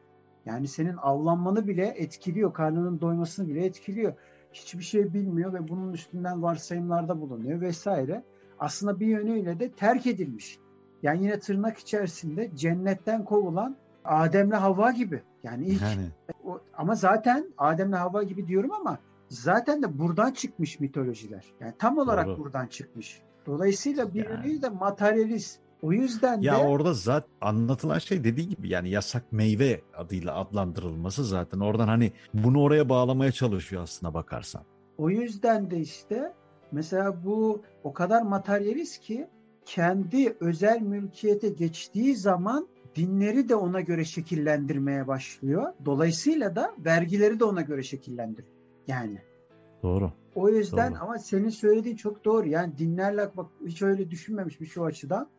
Yani 0.46 0.68
senin 0.68 0.98
avlanmanı 0.98 1.68
bile 1.68 1.86
etkiliyor. 1.86 2.54
Karnının 2.54 3.02
doymasını 3.02 3.48
bile 3.48 3.66
etkiliyor. 3.66 4.14
Hiçbir 4.54 4.84
şey 4.84 5.14
bilmiyor 5.14 5.54
ve 5.54 5.68
bunun 5.68 5.94
üstünden 5.94 6.42
varsayımlarda 6.42 7.22
bulunuyor 7.22 7.62
vesaire. 7.62 8.24
Aslında 8.60 9.00
bir 9.00 9.08
yönüyle 9.08 9.60
de 9.60 9.72
terk 9.72 10.08
edilmiş. 10.08 10.60
Yani 11.04 11.24
yine 11.24 11.40
tırnak 11.40 11.78
içerisinde 11.78 12.52
cennetten 12.56 13.26
kovulan 13.26 13.76
Adem'le 14.06 14.52
Havva 14.52 14.92
gibi. 14.92 15.22
Yani 15.44 15.66
ilk 15.66 15.82
yani. 15.82 16.08
O, 16.46 16.60
ama 16.78 16.96
zaten 16.96 17.54
Adem'le 17.58 17.94
Havva 17.94 18.24
gibi 18.24 18.48
diyorum 18.48 18.72
ama 18.72 19.00
zaten 19.30 19.84
de 19.84 20.00
buradan 20.00 20.32
çıkmış 20.32 20.80
mitolojiler. 20.80 21.46
Yani 21.60 21.74
tam 21.80 21.98
olarak 21.98 22.28
Doğru. 22.28 22.38
buradan 22.38 22.68
çıkmış. 22.68 23.22
Dolayısıyla 23.46 24.14
bir 24.14 24.30
yani. 24.30 24.62
de 24.62 24.70
materyalist. 24.70 25.60
O 25.82 25.92
yüzden 25.92 26.42
ya 26.42 26.54
de... 26.54 26.58
orada 26.58 26.94
zaten 26.94 27.30
anlatılan 27.42 28.00
şey 28.00 28.24
dediği 28.24 28.50
gibi 28.50 28.70
yani 28.70 28.90
yasak 28.90 29.32
meyve 29.32 29.82
adıyla 29.98 30.36
adlandırılması 30.36 31.26
zaten 31.26 31.60
oradan 31.60 31.88
hani 31.88 32.12
bunu 32.34 32.62
oraya 32.62 32.90
bağlamaya 32.90 33.32
çalışıyor 33.32 33.84
aslında 33.84 34.14
bakarsan. 34.14 34.64
O 34.98 35.10
yüzden 35.10 35.72
de 35.72 35.80
işte 35.80 36.34
mesela 36.72 37.24
bu 37.24 37.62
o 37.84 37.94
kadar 37.94 38.22
materyalist 38.22 39.00
ki 39.00 39.28
kendi 39.66 40.38
özel 40.40 40.82
mülkiyete 40.82 41.50
geçtiği 41.50 42.16
zaman 42.16 42.68
dinleri 42.96 43.50
de 43.50 43.56
ona 43.56 43.82
göre 43.82 44.06
şekillendirmeye 44.06 45.08
başlıyor. 45.08 45.74
Dolayısıyla 45.86 46.56
da 46.56 46.72
vergileri 46.86 47.40
de 47.40 47.44
ona 47.44 47.62
göre 47.62 47.84
şekillendiriyor. 47.84 48.59
Yani. 48.90 49.22
Doğru. 49.84 50.12
O 50.36 50.50
yüzden 50.50 50.92
doğru. 50.92 51.02
ama 51.02 51.20
senin 51.20 51.50
söylediğin 51.50 51.96
çok 51.96 52.26
doğru. 52.26 52.48
Yani 52.48 52.78
dinlerle 52.78 53.30
bak 53.38 53.46
hiç 53.66 53.82
öyle 53.82 54.10
düşünmemiş 54.10 54.62
bir 54.62 54.66
şu 54.66 54.86
açıdan. 54.86 55.30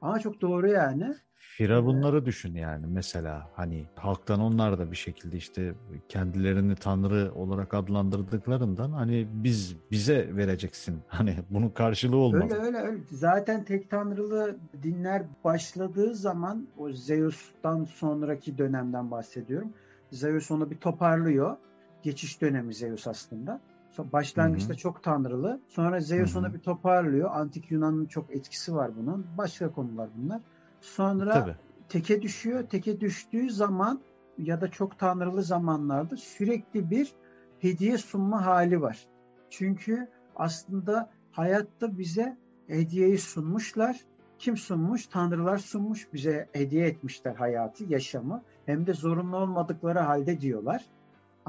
Ama 0.00 0.20
çok 0.20 0.40
doğru 0.40 0.68
yani. 0.68 1.14
Firavunları 1.34 2.26
düşün 2.26 2.54
yani 2.54 2.86
mesela 2.86 3.50
hani 3.54 3.86
halktan 3.94 4.40
onlar 4.40 4.78
da 4.78 4.90
bir 4.90 4.96
şekilde 4.96 5.36
işte 5.36 5.74
kendilerini 6.08 6.74
tanrı 6.74 7.32
olarak 7.34 7.74
adlandırdıklarından 7.74 8.90
hani 8.90 9.28
biz 9.32 9.76
bize 9.90 10.36
vereceksin 10.36 11.00
hani 11.08 11.36
bunun 11.50 11.68
karşılığı 11.68 12.16
olmaz. 12.16 12.52
Öyle 12.52 12.54
öyle 12.54 12.78
öyle. 12.78 13.00
Zaten 13.10 13.64
tek 13.64 13.90
tanrılı 13.90 14.58
dinler 14.82 15.22
başladığı 15.44 16.14
zaman 16.14 16.68
o 16.78 16.92
Zeus'tan 16.92 17.84
sonraki 17.84 18.58
dönemden 18.58 19.10
bahsediyorum. 19.10 19.72
Zeus 20.10 20.50
onu 20.50 20.70
bir 20.70 20.76
toparlıyor. 20.76 21.56
Geçiş 22.02 22.40
dönemi 22.40 22.74
Zeus 22.74 23.06
aslında. 23.06 23.60
Başlangıçta 23.98 24.74
çok 24.74 25.02
tanrılı. 25.02 25.60
Sonra 25.68 26.00
Zeus 26.00 26.36
onu 26.36 26.54
bir 26.54 26.58
toparlıyor. 26.58 27.30
Antik 27.32 27.70
Yunan'ın 27.70 28.06
çok 28.06 28.36
etkisi 28.36 28.74
var 28.74 28.90
bunun. 28.96 29.26
Başka 29.38 29.72
konular 29.72 30.08
bunlar. 30.16 30.40
Sonra 30.80 31.32
Tabii. 31.32 31.56
teke 31.88 32.22
düşüyor. 32.22 32.62
Teke 32.62 33.00
düştüğü 33.00 33.50
zaman 33.50 34.00
ya 34.38 34.60
da 34.60 34.70
çok 34.70 34.98
tanrılı 34.98 35.42
zamanlarda 35.42 36.16
sürekli 36.16 36.90
bir 36.90 37.12
hediye 37.58 37.98
sunma 37.98 38.46
hali 38.46 38.80
var. 38.80 39.06
Çünkü 39.50 40.08
aslında 40.36 41.10
hayatta 41.32 41.98
bize 41.98 42.36
hediyeyi 42.66 43.18
sunmuşlar. 43.18 44.00
Kim 44.38 44.56
sunmuş? 44.56 45.06
Tanrılar 45.06 45.58
sunmuş. 45.58 46.08
Bize 46.12 46.48
hediye 46.52 46.86
etmişler 46.86 47.34
hayatı, 47.34 47.84
yaşamı. 47.84 48.42
Hem 48.66 48.86
de 48.86 48.92
zorunlu 48.92 49.36
olmadıkları 49.36 49.98
halde 49.98 50.40
diyorlar. 50.40 50.84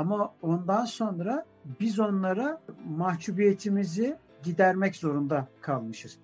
Ama 0.02 0.34
ondan 0.42 0.86
sonra 0.86 1.46
biz 1.80 2.00
onlara 2.00 2.62
mahcubiyetimizi 2.86 4.18
gidermek 4.44 4.96
zorunda 4.96 5.48
kalmışız. 5.62 6.18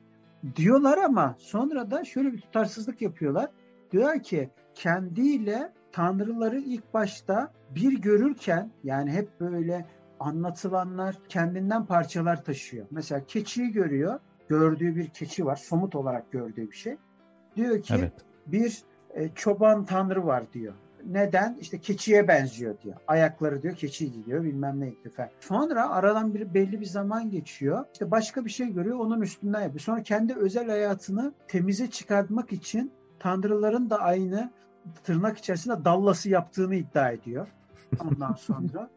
Diyorlar 0.55 0.97
ama 0.97 1.35
sonra 1.39 1.91
da 1.91 2.03
şöyle 2.03 2.33
bir 2.33 2.41
tutarsızlık 2.41 3.01
yapıyorlar. 3.01 3.49
Diyorlar 3.91 4.23
ki 4.23 4.49
kendiyle 4.75 5.73
tanrıları 5.91 6.59
ilk 6.59 6.93
başta 6.93 7.53
bir 7.75 8.01
görürken 8.01 8.71
yani 8.83 9.11
hep 9.11 9.39
böyle 9.39 9.85
anlatılanlar 10.19 11.15
kendinden 11.29 11.85
parçalar 11.85 12.43
taşıyor. 12.43 12.87
Mesela 12.91 13.25
keçiyi 13.25 13.71
görüyor. 13.71 14.19
Gördüğü 14.47 14.95
bir 14.95 15.07
keçi 15.07 15.45
var. 15.45 15.55
Somut 15.55 15.95
olarak 15.95 16.31
gördüğü 16.31 16.71
bir 16.71 16.75
şey. 16.75 16.97
Diyor 17.55 17.81
ki 17.81 17.93
evet. 17.97 18.13
bir 18.47 18.83
e, 19.13 19.29
çoban 19.35 19.85
tanrı 19.85 20.25
var 20.25 20.43
diyor. 20.53 20.73
Neden? 21.07 21.57
İşte 21.61 21.79
keçiye 21.79 22.27
benziyor 22.27 22.81
diyor. 22.81 22.95
Ayakları 23.07 23.61
diyor 23.61 23.75
keçi 23.75 24.11
gidiyor 24.11 24.43
bilmem 24.43 24.79
ne 24.79 25.09
falan. 25.15 25.29
Sonra 25.39 25.89
aradan 25.89 26.33
bir 26.33 26.53
belli 26.53 26.81
bir 26.81 26.85
zaman 26.85 27.29
geçiyor. 27.29 27.85
İşte 27.93 28.11
başka 28.11 28.45
bir 28.45 28.49
şey 28.49 28.73
görüyor 28.73 28.99
onun 28.99 29.21
üstünden 29.21 29.61
yapıyor. 29.61 29.79
Sonra 29.79 30.03
kendi 30.03 30.33
özel 30.35 30.69
hayatını 30.69 31.33
temize 31.47 31.89
çıkartmak 31.89 32.53
için 32.53 32.91
tanrıların 33.19 33.89
da 33.89 33.99
aynı 33.99 34.51
tırnak 35.03 35.37
içerisinde 35.37 35.85
dallası 35.85 36.29
yaptığını 36.29 36.75
iddia 36.75 37.11
ediyor. 37.11 37.47
Ondan 37.99 38.33
sonra 38.39 38.89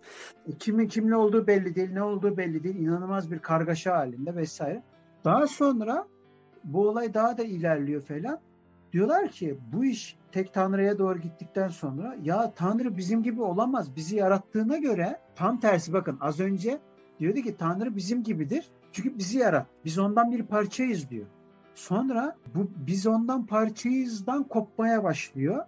e, 0.47 0.53
kimin 0.59 0.89
kimle 0.89 1.17
olduğu 1.17 1.47
belli 1.47 1.75
değil, 1.75 1.93
ne 1.93 2.03
olduğu 2.03 2.37
belli 2.37 2.65
değil. 2.65 2.77
İnanılmaz 2.77 3.31
bir 3.31 3.39
kargaşa 3.39 3.97
halinde 3.97 4.37
vesaire. 4.37 4.83
Daha 5.25 5.47
sonra 5.47 6.07
bu 6.65 6.89
olay 6.89 7.15
daha 7.15 7.39
da 7.39 7.43
ilerliyor 7.43 8.03
falan. 8.03 8.41
Diyorlar 8.93 9.29
ki 9.29 9.59
bu 9.73 9.85
iş 9.85 10.17
tek 10.33 10.55
Tanrı'ya 10.55 10.99
doğru 10.99 11.19
gittikten 11.19 11.69
sonra 11.69 12.17
ya 12.23 12.53
Tanrı 12.57 12.97
bizim 12.97 13.23
gibi 13.23 13.43
olamaz. 13.43 13.97
Bizi 13.97 14.17
yarattığına 14.17 14.77
göre 14.77 15.21
tam 15.37 15.61
tersi 15.61 15.93
bakın 15.93 16.19
az 16.21 16.41
önce 16.41 16.81
diyordu 17.21 17.41
ki 17.41 17.57
Tanrı 17.57 17.97
bizim 17.97 18.23
gibidir. 18.23 18.69
Çünkü 18.93 19.19
bizi 19.19 19.39
yarat. 19.39 19.67
Biz 19.85 19.99
ondan 19.99 20.33
bir 20.33 20.43
parçayız 20.43 21.11
diyor. 21.11 21.27
Sonra 21.75 22.37
bu 22.55 22.71
biz 22.87 23.07
ondan 23.07 23.47
parçayızdan 23.47 24.45
kopmaya 24.45 25.05
başlıyor. 25.05 25.65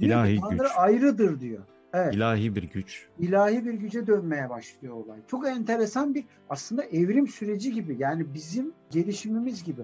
Diyor 0.00 0.10
İlahi 0.10 0.34
ki, 0.34 0.40
Tanrı 0.40 0.56
güç. 0.58 0.70
ayrıdır 0.76 1.40
diyor. 1.40 1.62
Evet. 1.92 2.14
İlahi 2.14 2.54
bir 2.54 2.62
güç. 2.62 3.06
İlahi 3.18 3.64
bir 3.64 3.74
güce 3.74 4.06
dönmeye 4.06 4.50
başlıyor 4.50 4.94
olay. 4.94 5.18
Çok 5.28 5.48
enteresan 5.48 6.14
bir 6.14 6.24
aslında 6.50 6.84
evrim 6.84 7.28
süreci 7.28 7.72
gibi. 7.72 7.96
Yani 7.98 8.34
bizim 8.34 8.72
gelişimimiz 8.90 9.64
gibi 9.64 9.82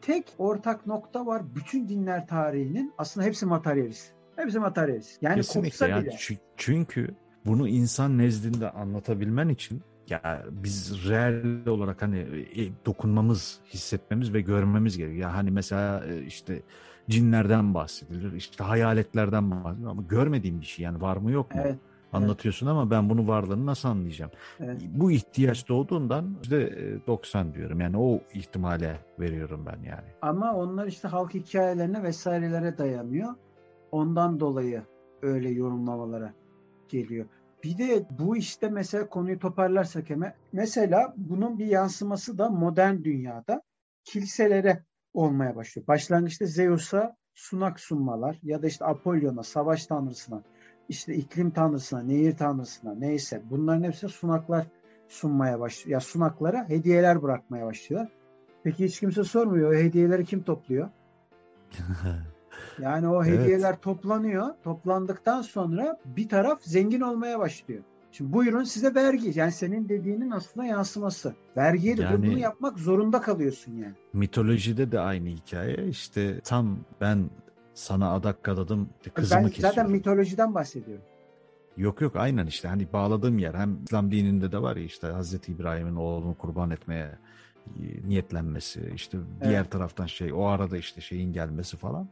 tek 0.00 0.24
ortak 0.38 0.86
nokta 0.86 1.26
var 1.26 1.42
bütün 1.54 1.88
dinler 1.88 2.26
tarihinin 2.26 2.94
aslında 2.98 3.26
hepsi 3.26 3.46
materyalist. 3.46 4.12
Hepsi 4.36 4.58
materyalist. 4.58 5.22
Yani 5.22 5.36
Kesinlikle 5.36 5.88
yani 5.88 6.04
bile. 6.04 6.16
Çünkü 6.56 7.14
bunu 7.46 7.68
insan 7.68 8.18
nezdinde 8.18 8.70
anlatabilmen 8.70 9.48
için 9.48 9.82
ya 10.08 10.44
biz 10.50 11.08
reel 11.08 11.66
olarak 11.66 12.02
hani 12.02 12.18
e, 12.56 12.86
dokunmamız, 12.86 13.60
hissetmemiz 13.68 14.32
ve 14.34 14.40
görmemiz 14.40 14.98
gerekiyor. 14.98 15.22
Ya 15.22 15.34
hani 15.34 15.50
mesela 15.50 16.04
e, 16.06 16.22
işte 16.22 16.62
cinlerden 17.08 17.74
bahsedilir, 17.74 18.32
işte 18.32 18.64
hayaletlerden 18.64 19.50
bahsedilir 19.50 19.86
ama 19.86 20.02
görmediğim 20.02 20.60
bir 20.60 20.66
şey 20.66 20.84
yani 20.84 21.00
var 21.00 21.16
mı 21.16 21.30
yok 21.30 21.54
mu? 21.54 21.60
Evet. 21.64 21.78
Anlatıyorsun 22.16 22.66
ama 22.66 22.90
ben 22.90 23.10
bunu 23.10 23.28
varlığını 23.28 23.66
nasıl 23.66 23.88
anlayacağım? 23.88 24.30
Evet. 24.60 24.80
Bu 24.88 25.10
ihtiyaç 25.10 25.68
doğduğundan 25.68 26.36
işte 26.42 26.72
90 27.06 27.54
diyorum. 27.54 27.80
Yani 27.80 27.98
o 27.98 28.20
ihtimale 28.34 29.00
veriyorum 29.20 29.66
ben 29.66 29.82
yani. 29.82 30.08
Ama 30.22 30.54
onlar 30.54 30.86
işte 30.86 31.08
halk 31.08 31.34
hikayelerine 31.34 32.02
vesairelere 32.02 32.78
dayanıyor. 32.78 33.34
Ondan 33.92 34.40
dolayı 34.40 34.82
öyle 35.22 35.50
yorumlamalara 35.50 36.34
geliyor. 36.88 37.26
Bir 37.64 37.78
de 37.78 38.06
bu 38.18 38.36
işte 38.36 38.68
mesela 38.68 39.08
konuyu 39.08 39.38
toparlarsak 39.38 40.10
hemen 40.10 40.34
mesela 40.52 41.14
bunun 41.16 41.58
bir 41.58 41.66
yansıması 41.66 42.38
da 42.38 42.50
modern 42.50 43.04
dünyada 43.04 43.62
kiliselere 44.04 44.84
olmaya 45.14 45.56
başlıyor. 45.56 45.86
Başlangıçta 45.86 46.46
Zeus'a 46.46 47.16
sunak 47.34 47.80
sunmalar 47.80 48.38
ya 48.42 48.62
da 48.62 48.66
işte 48.66 48.84
Apollon'a, 48.84 49.42
savaş 49.42 49.86
tanrısına, 49.86 50.42
işte 50.88 51.14
iklim 51.14 51.50
tanrısına, 51.50 52.02
nehir 52.02 52.36
tanrısına 52.36 52.94
neyse 52.94 53.42
bunların 53.50 53.82
hepsine 53.82 54.10
sunaklar 54.10 54.66
sunmaya 55.08 55.60
başlıyor. 55.60 55.92
Ya 55.92 56.00
sunaklara 56.00 56.68
hediyeler 56.68 57.22
bırakmaya 57.22 57.66
başlıyorlar. 57.66 58.12
Peki 58.64 58.84
hiç 58.84 59.00
kimse 59.00 59.24
sormuyor. 59.24 59.72
O 59.72 59.74
hediyeleri 59.74 60.24
kim 60.24 60.42
topluyor? 60.42 60.88
Yani 62.78 63.08
o 63.08 63.24
hediyeler 63.24 63.70
evet. 63.70 63.82
toplanıyor. 63.82 64.54
Toplandıktan 64.64 65.42
sonra 65.42 65.98
bir 66.04 66.28
taraf 66.28 66.62
zengin 66.62 67.00
olmaya 67.00 67.38
başlıyor. 67.38 67.82
Şimdi 68.12 68.32
buyurun 68.32 68.64
size 68.64 68.94
vergi. 68.94 69.38
Yani 69.38 69.52
senin 69.52 69.88
dediğinin 69.88 70.30
aslında 70.30 70.66
yansıması. 70.66 71.34
Vergiye 71.56 71.96
de 71.96 72.02
yani, 72.02 72.26
bunu 72.26 72.38
yapmak 72.38 72.78
zorunda 72.78 73.20
kalıyorsun 73.20 73.72
yani. 73.72 73.94
Mitolojide 74.12 74.92
de 74.92 75.00
aynı 75.00 75.28
hikaye. 75.28 75.88
İşte 75.88 76.40
tam 76.40 76.78
ben 77.00 77.30
sana 77.76 78.12
adak 78.12 78.48
adadım 78.48 78.88
kızımı 79.14 79.42
ben 79.42 79.48
kesiyorum. 79.48 79.76
zaten 79.76 79.90
mitolojiden 79.90 80.54
bahsediyorum. 80.54 81.04
Yok 81.76 82.00
yok 82.00 82.16
aynen 82.16 82.46
işte 82.46 82.68
hani 82.68 82.92
bağladığım 82.92 83.38
yer 83.38 83.54
hem 83.54 83.84
İslam 83.84 84.10
dininde 84.10 84.52
de 84.52 84.62
var 84.62 84.76
ya 84.76 84.82
işte 84.82 85.06
Hazreti 85.06 85.52
İbrahim'in 85.52 85.96
oğlunu 85.96 86.38
kurban 86.38 86.70
etmeye 86.70 87.18
e, 87.66 88.08
niyetlenmesi 88.08 88.92
işte 88.94 89.18
diğer 89.42 89.60
evet. 89.60 89.70
taraftan 89.70 90.06
şey 90.06 90.32
o 90.32 90.44
arada 90.44 90.76
işte 90.76 91.00
şeyin 91.00 91.32
gelmesi 91.32 91.76
falan. 91.76 92.08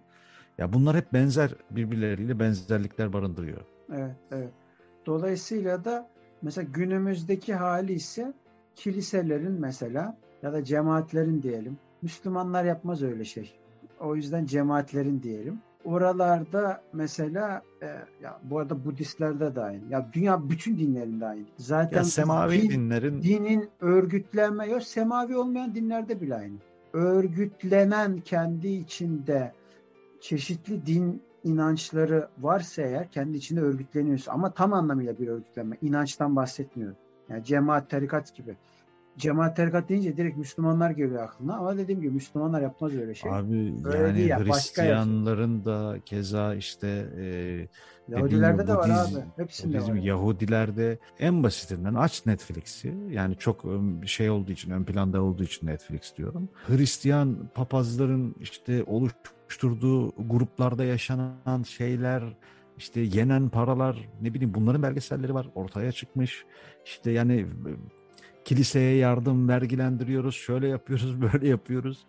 Ya 0.58 0.72
bunlar 0.72 0.96
hep 0.96 1.12
benzer 1.12 1.54
birbirleriyle 1.70 2.38
benzerlikler 2.38 3.12
barındırıyor. 3.12 3.60
Evet, 3.92 4.16
evet. 4.30 4.52
Dolayısıyla 5.06 5.84
da 5.84 6.10
mesela 6.42 6.68
günümüzdeki 6.72 7.54
hali 7.54 7.92
ise 7.92 8.32
kiliselerin 8.74 9.60
mesela 9.60 10.16
ya 10.42 10.52
da 10.52 10.64
cemaatlerin 10.64 11.42
diyelim. 11.42 11.78
Müslümanlar 12.02 12.64
yapmaz 12.64 13.02
öyle 13.02 13.24
şey. 13.24 13.63
O 14.04 14.16
yüzden 14.16 14.46
cemaatlerin 14.46 15.22
diyelim. 15.22 15.58
Oralarda 15.84 16.82
mesela 16.92 17.62
e, 17.82 17.86
ya 18.22 18.40
bu 18.42 18.58
arada 18.58 18.84
Budistlerde 18.84 19.54
de 19.56 19.60
aynı. 19.60 19.82
Ya 19.90 20.08
dünya 20.12 20.50
bütün 20.50 20.78
dinlerinde 20.78 21.26
aynı. 21.26 21.44
Zaten 21.56 21.98
ya 21.98 22.04
semavi 22.04 22.62
din, 22.62 22.70
dinlerin 22.70 23.22
dinin 23.22 23.68
örgütlenme 23.80 24.66
yok 24.66 24.82
semavi 24.82 25.36
olmayan 25.36 25.74
dinlerde 25.74 26.20
bile 26.20 26.34
aynı. 26.34 26.56
Örgütlenen 26.92 28.20
kendi 28.20 28.68
içinde 28.68 29.52
çeşitli 30.20 30.86
din 30.86 31.22
inançları 31.44 32.28
varsa 32.38 32.82
eğer 32.82 33.10
kendi 33.10 33.36
içinde 33.36 33.60
örgütleniyorsa 33.60 34.32
ama 34.32 34.50
tam 34.50 34.72
anlamıyla 34.72 35.18
bir 35.18 35.28
örgütlenme. 35.28 35.76
inançtan 35.82 36.36
bahsetmiyorum. 36.36 36.96
Yani 37.28 37.44
cemaat, 37.44 37.90
tarikat 37.90 38.34
gibi. 38.34 38.56
Cemaat, 39.18 39.56
tarikat 39.56 39.88
deyince 39.88 40.16
direkt 40.16 40.36
Müslümanlar 40.36 40.90
geliyor 40.90 41.22
aklına 41.22 41.56
ama 41.56 41.78
dediğim 41.78 42.00
gibi 42.00 42.10
Müslümanlar 42.10 42.62
yapmaz 42.62 42.94
öyle 42.94 43.14
şey. 43.14 43.32
Abi 43.32 43.74
öyle 43.84 43.98
yani 43.98 44.16
değil 44.16 44.28
ya, 44.28 44.40
Hristiyanların 44.40 45.64
da 45.64 45.96
keza 46.04 46.54
işte 46.54 47.06
e, 47.18 47.68
Yahudilerde 48.08 48.66
de 48.66 48.74
var 48.74 48.90
abi. 48.90 49.24
Hepsinde 49.36 49.76
Budizm, 49.76 49.92
var. 49.92 49.96
Yahudilerde 49.96 50.98
en 51.18 51.42
basitinden 51.42 51.94
aç 51.94 52.26
Netflix'i. 52.26 52.94
Yani 53.10 53.36
çok 53.36 53.64
şey 54.06 54.30
olduğu 54.30 54.52
için, 54.52 54.70
ön 54.70 54.84
planda 54.84 55.22
olduğu 55.22 55.42
için 55.42 55.66
Netflix 55.66 56.16
diyorum. 56.16 56.48
Hristiyan 56.66 57.36
papazların 57.54 58.34
işte 58.40 58.84
oluş 58.84 59.12
oluşturduğu 59.54 60.12
gruplarda 60.28 60.84
yaşanan 60.84 61.62
şeyler, 61.62 62.22
işte 62.78 63.00
yenen 63.00 63.48
paralar, 63.48 64.08
ne 64.22 64.34
bileyim 64.34 64.54
bunların 64.54 64.82
belgeselleri 64.82 65.34
var. 65.34 65.50
Ortaya 65.54 65.92
çıkmış. 65.92 66.44
İşte 66.84 67.10
yani 67.10 67.46
kiliseye 68.44 68.96
yardım 68.96 69.48
vergilendiriyoruz, 69.48 70.34
şöyle 70.34 70.68
yapıyoruz, 70.68 71.22
böyle 71.32 71.48
yapıyoruz. 71.48 72.06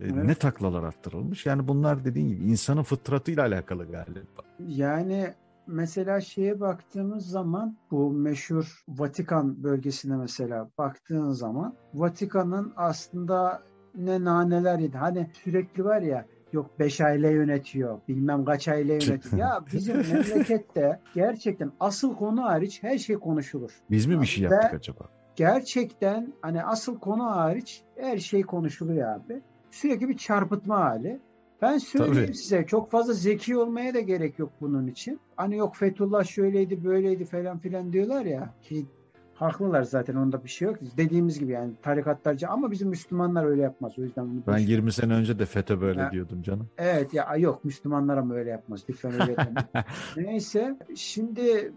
E, 0.00 0.04
evet. 0.04 0.24
Ne 0.24 0.34
taklalar 0.34 0.82
attırılmış. 0.82 1.46
Yani 1.46 1.68
bunlar 1.68 2.04
dediğin 2.04 2.28
gibi 2.28 2.44
insanın 2.44 2.82
fıtratıyla 2.82 3.42
alakalı 3.42 3.84
galiba. 3.84 4.42
Yani 4.66 5.34
mesela 5.66 6.20
şeye 6.20 6.60
baktığımız 6.60 7.26
zaman 7.26 7.76
bu 7.90 8.10
meşhur 8.10 8.82
Vatikan 8.88 9.62
bölgesine 9.64 10.16
mesela 10.16 10.70
baktığın 10.78 11.30
zaman 11.30 11.74
Vatikan'ın 11.94 12.72
aslında 12.76 13.62
ne 13.94 14.24
naneler 14.24 14.78
yedi. 14.78 14.96
Hani 14.96 15.30
sürekli 15.44 15.84
var 15.84 16.02
ya 16.02 16.26
yok 16.52 16.78
5 16.78 17.00
aile 17.00 17.30
yönetiyor, 17.30 18.00
bilmem 18.08 18.44
kaç 18.44 18.68
aile 18.68 18.92
yönetiyor. 18.92 19.38
ya 19.38 19.64
bizim 19.72 19.96
memlekette 20.12 21.00
gerçekten 21.14 21.72
asıl 21.80 22.16
konu 22.16 22.44
hariç 22.44 22.82
her 22.82 22.98
şey 22.98 23.16
konuşulur. 23.16 23.70
Biz 23.90 24.06
mi 24.06 24.20
bir 24.20 24.26
şey 24.26 24.44
yaptık 24.44 24.72
Ve 24.72 24.76
acaba? 24.76 25.08
Gerçekten 25.36 26.32
hani 26.42 26.64
asıl 26.64 26.98
konu 26.98 27.24
hariç 27.24 27.82
her 27.96 28.18
şey 28.18 28.42
konuşuluyor 28.42 29.08
abi. 29.08 29.42
Sürekli 29.70 30.08
bir 30.08 30.16
çarpıtma 30.16 30.80
hali. 30.80 31.20
Ben 31.62 31.78
söyleyeyim 31.78 32.26
Tabii. 32.26 32.34
size 32.34 32.66
çok 32.66 32.90
fazla 32.90 33.12
zeki 33.12 33.56
olmaya 33.56 33.94
da 33.94 34.00
gerek 34.00 34.38
yok 34.38 34.52
bunun 34.60 34.86
için. 34.86 35.20
Hani 35.36 35.56
yok 35.56 35.76
Fethullah 35.76 36.24
şöyleydi 36.24 36.84
böyleydi 36.84 37.24
falan 37.24 37.58
filan 37.58 37.92
diyorlar 37.92 38.24
ya 38.24 38.54
ki 38.62 38.86
Haklılar 39.34 39.82
zaten 39.82 40.14
onda 40.14 40.44
bir 40.44 40.48
şey 40.48 40.68
yok. 40.68 40.76
Dediğimiz 40.96 41.38
gibi 41.38 41.52
yani 41.52 41.72
tarikatlarca 41.82 42.48
ama 42.48 42.70
bizim 42.70 42.88
Müslümanlar 42.88 43.44
öyle 43.44 43.62
yapmaz. 43.62 43.98
O 43.98 44.02
yüzden 44.02 44.30
bunu 44.30 44.42
Ben 44.46 44.58
20 44.58 44.92
sene 44.92 45.14
önce 45.14 45.38
de 45.38 45.46
FETÖ 45.46 45.80
böyle 45.80 46.00
ya, 46.00 46.10
diyordum 46.10 46.42
canım. 46.42 46.68
Evet 46.78 47.14
ya 47.14 47.36
yok 47.36 47.64
Müslümanlar 47.64 48.16
ama 48.16 48.34
öyle 48.34 48.50
yapmaz. 48.50 48.84
Lütfen 48.88 49.12
öyle 49.12 49.36
Neyse 50.16 50.78
şimdi 50.94 51.72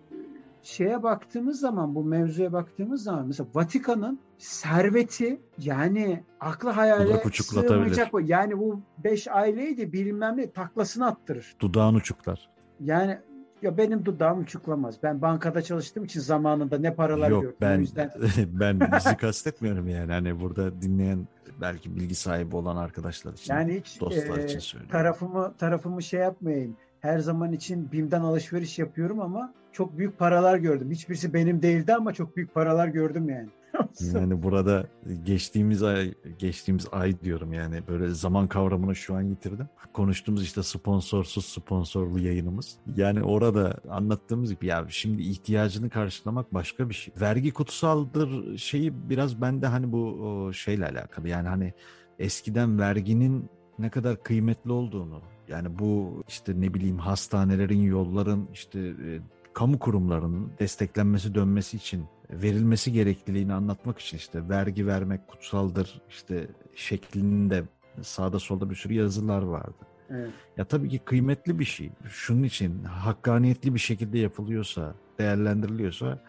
şeye 0.67 1.03
baktığımız 1.03 1.60
zaman 1.60 1.95
bu 1.95 2.03
mevzuya 2.03 2.53
baktığımız 2.53 3.03
zaman 3.03 3.27
mesela 3.27 3.49
Vatikan'ın 3.53 4.19
serveti 4.38 5.41
yani 5.58 6.23
aklı 6.39 6.69
hayale 6.69 7.23
sığmayacak. 7.32 8.13
Yani 8.23 8.58
bu 8.58 8.82
beş 8.97 9.27
aileydi 9.27 9.93
bilmem 9.93 10.38
ne 10.38 10.51
taklasını 10.51 11.08
attırır. 11.08 11.56
Dudağını 11.60 11.97
uçuklar. 11.97 12.49
Yani 12.80 13.17
ya 13.62 13.77
benim 13.77 14.06
dudağım 14.06 14.41
uçuklamaz. 14.41 15.03
Ben 15.03 15.21
bankada 15.21 15.62
çalıştığım 15.62 16.06
için 16.06 16.19
zamanında 16.19 16.77
ne 16.77 16.95
paralar 16.95 17.30
Yok, 17.30 17.43
gördüm. 17.43 17.58
ben, 17.62 17.80
yüzden... 17.80 18.12
ben 18.38 18.80
bizi 18.95 19.17
kastetmiyorum 19.17 19.88
yani. 19.88 20.12
Hani 20.12 20.39
burada 20.39 20.82
dinleyen 20.82 21.27
belki 21.62 21.95
bilgi 21.95 22.15
sahibi 22.15 22.56
olan 22.56 22.77
arkadaşlar 22.77 23.34
için, 23.34 23.53
yani 23.53 23.80
hiç, 23.80 24.01
dostlar 24.01 24.38
e, 24.38 24.45
için 24.45 24.60
söylüyorum. 24.60 24.91
Tarafımı, 24.91 25.53
tarafımı 25.58 26.03
şey 26.03 26.19
yapmayayım. 26.19 26.77
Her 26.99 27.19
zaman 27.19 27.53
için 27.53 27.91
BİM'den 27.91 28.21
alışveriş 28.21 28.80
yapıyorum 28.80 29.21
ama 29.21 29.53
çok 29.77 29.97
büyük 29.97 30.19
paralar 30.19 30.57
gördüm. 30.57 30.91
Hiçbirisi 30.91 31.33
benim 31.33 31.61
değildi 31.61 31.93
ama 31.93 32.13
çok 32.13 32.37
büyük 32.37 32.53
paralar 32.53 32.87
gördüm 32.87 33.29
yani. 33.29 33.49
yani 34.13 34.43
burada 34.43 34.87
geçtiğimiz 35.23 35.83
ay 35.83 36.13
geçtiğimiz 36.39 36.87
ay 36.91 37.21
diyorum 37.21 37.53
yani 37.53 37.81
böyle 37.87 38.09
zaman 38.09 38.47
kavramını 38.47 38.95
şu 38.95 39.15
an 39.15 39.21
yitirdim. 39.21 39.69
Konuştuğumuz 39.93 40.43
işte 40.43 40.63
sponsorsuz 40.63 41.45
sponsorlu 41.45 42.19
yayınımız. 42.19 42.77
Yani 42.95 43.23
orada 43.23 43.77
anlattığımız 43.89 44.53
gibi 44.53 44.65
ya 44.65 44.85
şimdi 44.89 45.21
ihtiyacını 45.21 45.89
karşılamak 45.89 46.53
başka 46.53 46.89
bir 46.89 46.93
şey. 46.93 47.13
Vergi 47.21 47.51
kutsaldır 47.51 48.57
şeyi 48.57 49.09
biraz 49.09 49.41
bende 49.41 49.67
hani 49.67 49.91
bu 49.91 50.51
şeyle 50.53 50.85
alakalı. 50.85 51.29
Yani 51.29 51.47
hani 51.47 51.73
eskiden 52.19 52.79
verginin 52.79 53.49
ne 53.79 53.89
kadar 53.89 54.23
kıymetli 54.23 54.71
olduğunu 54.71 55.21
yani 55.47 55.79
bu 55.79 56.23
işte 56.27 56.61
ne 56.61 56.73
bileyim 56.73 56.97
hastanelerin, 56.97 57.81
yolların 57.81 58.47
işte 58.53 58.79
e, 58.79 59.19
kamu 59.58 59.80
kurumlarının 59.80 60.52
desteklenmesi 60.60 61.36
dönmesi 61.36 61.78
için 61.78 62.06
verilmesi 62.30 62.91
gerekliliğini 62.91 63.54
anlatmak 63.54 64.00
için 64.00 64.17
işte 64.17 64.50
vergi 64.50 64.88
vermek 64.88 65.28
kutsaldır 65.28 66.02
işte 66.10 66.48
şeklinde 66.76 67.63
sağda 68.02 68.39
solda 68.39 68.70
bir 68.70 68.76
sürü 68.76 68.93
yazılar 68.93 69.41
vardı. 69.41 69.86
Evet. 70.10 70.30
Ya 70.58 70.65
tabii 70.65 70.89
ki 70.89 71.00
kıymetli 71.00 71.60
bir 71.60 71.65
şey. 71.65 71.91
Şunun 72.10 72.43
için 72.43 72.84
hakkaniyetli 72.84 73.74
bir 73.74 73.80
şekilde 73.80 74.20
yapılıyorsa, 74.20 74.96
değerlendiriliyorsa 75.20 76.24